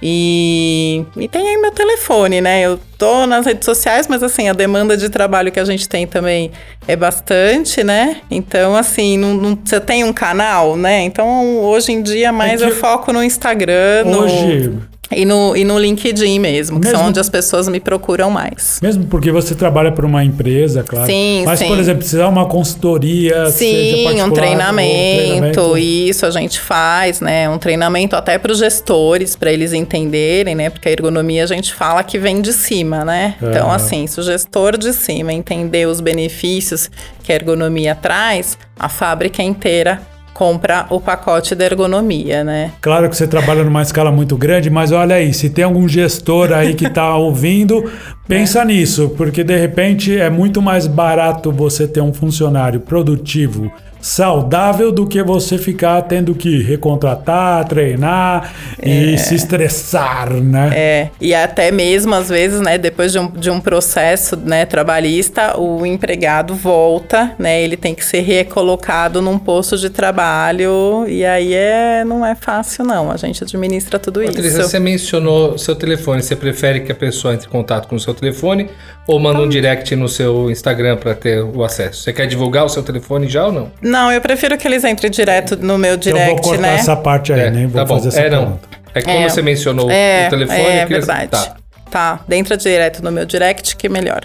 [0.06, 2.60] E, e tem aí meu telefone, né?
[2.60, 6.06] Eu tô nas redes sociais, mas assim, a demanda de trabalho que a gente tem
[6.06, 6.50] também
[6.86, 8.18] é bastante, né?
[8.30, 11.00] Então, assim, não, não- você tem um canal, né?
[11.04, 14.72] Então, hoje em dia, mais É eu foco no Instagram, no- Hoje,
[15.16, 18.78] e no, e no LinkedIn mesmo, que Mesmo- são onde as pessoas me procuram mais.
[18.82, 21.06] mesmo porque você trabalha para uma empresa, claro.
[21.06, 21.66] Sim, Mas, sim.
[21.68, 27.48] por exemplo, precisar uma consultoria, Sim, um ou treinamento, isso a gente faz, né?
[27.48, 30.70] Um treinamento até para os gestores, para eles entenderem, né?
[30.70, 33.34] Porque a ergonomia a gente fala que vem de cima, né?
[33.42, 33.76] Então, Aham.
[33.76, 36.90] assim, se o gestor de cima entender os benefícios
[37.22, 40.00] que a ergonomia traz, a fábrica inteira
[40.34, 42.72] compra o pacote da ergonomia, né?
[42.80, 46.52] Claro que você trabalha numa escala muito grande, mas olha aí, se tem algum gestor
[46.52, 47.90] aí que está ouvindo,
[48.26, 53.72] pensa nisso, porque de repente é muito mais barato você ter um funcionário produtivo,
[54.04, 58.52] saudável, do que você ficar tendo que recontratar, treinar
[58.82, 60.70] e se estressar, né?
[60.74, 65.58] É, e até mesmo às vezes, né, depois de um, de um processo, né, trabalhista,
[65.58, 71.54] o empregado volta, né, ele tem que ser recolocado num posto de trabalho e aí
[71.54, 74.68] é, não é fácil não, a gente administra tudo Patrícia, isso.
[74.68, 76.22] você mencionou seu telefone.
[76.22, 78.68] Você prefere que a pessoa entre em contato com o seu telefone
[79.06, 82.02] ou manda um direct no seu Instagram para ter o acesso?
[82.02, 83.70] Você quer divulgar o seu telefone já ou não?
[83.80, 86.74] Não, eu prefiro que eles entrem direto no meu eu vou direct, cortar né?
[86.76, 88.38] essa parte aí, nem vou tá fazer essa é, não.
[88.42, 88.68] pergunta.
[88.94, 89.28] É que como É.
[89.28, 91.30] você mencionou É, o telefone, é eu queria- verdade.
[91.30, 91.56] Tá.
[91.90, 94.22] Tá, entra direto no meu direct que melhor.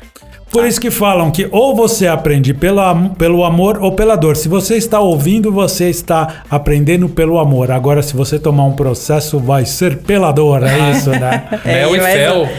[0.51, 2.81] Por isso que falam que ou você aprende pelo,
[3.17, 4.35] pelo amor ou pela dor.
[4.35, 7.69] Se você está ouvindo, você está aprendendo pelo amor.
[7.69, 10.63] Agora, se você tomar um processo, vai ser pela dor.
[10.63, 11.43] É isso, né?
[11.63, 12.49] Mel e fel.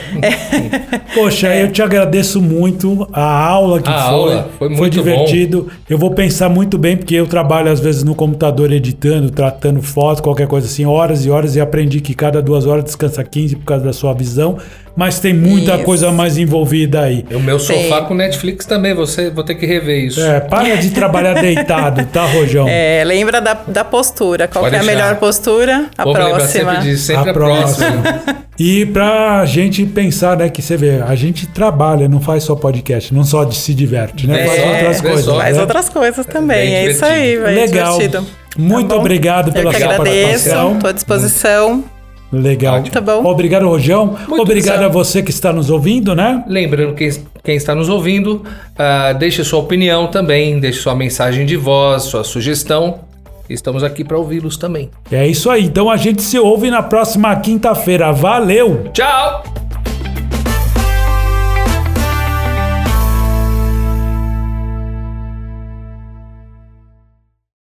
[1.15, 4.13] Poxa, eu te agradeço muito a aula que A foi.
[4.13, 5.69] aula foi muito divertido.
[5.89, 10.21] Eu vou pensar muito bem, porque eu trabalho às vezes no computador editando, tratando fotos,
[10.21, 13.65] qualquer coisa assim, horas e horas, e aprendi que cada duas horas descansa 15 por
[13.65, 14.59] causa da sua visão.
[14.97, 15.85] Mas tem muita Isso.
[15.85, 17.25] coisa mais envolvida aí.
[17.33, 18.05] O meu sofá Tem.
[18.07, 20.21] com Netflix também, você vou ter que rever isso.
[20.21, 22.67] É, para de trabalhar deitado, tá, Rojão?
[22.69, 24.49] É, lembra da, da postura.
[24.49, 25.87] Qual Pode é a melhor postura?
[25.97, 26.49] A Vou próxima.
[26.49, 27.87] sempre disso, sempre a a, próxima.
[28.03, 28.41] próxima.
[28.59, 33.15] E pra gente pensar, né, que você vê, a gente trabalha, não faz só podcast,
[33.15, 34.43] não só de se diverte, né?
[34.43, 35.25] É, faz outras vê coisas.
[35.25, 35.39] só.
[35.39, 35.63] Faz né?
[35.63, 36.59] outras coisas também.
[36.59, 37.93] bem É isso aí, vai Legal.
[37.99, 38.27] divertido.
[38.59, 40.73] Muito Tá obrigado pela Eu que sua agradeço, participação.
[40.75, 41.85] estou à disposição.
[42.33, 42.83] Legal.
[42.85, 43.25] Tá bom.
[43.25, 44.17] Obrigado, Rojão.
[44.29, 46.45] Muito Obrigado a você que está nos ouvindo, né?
[46.47, 47.11] Lembrando que
[47.43, 48.45] quem está nos ouvindo,
[48.79, 53.01] ah, deixe sua opinião também, deixe sua mensagem de voz, sua sugestão.
[53.49, 54.91] Estamos aqui para ouvi-los também.
[55.11, 55.65] É isso aí.
[55.65, 58.13] Então a gente se ouve na próxima quinta-feira.
[58.13, 58.85] Valeu!
[58.93, 59.43] Tchau!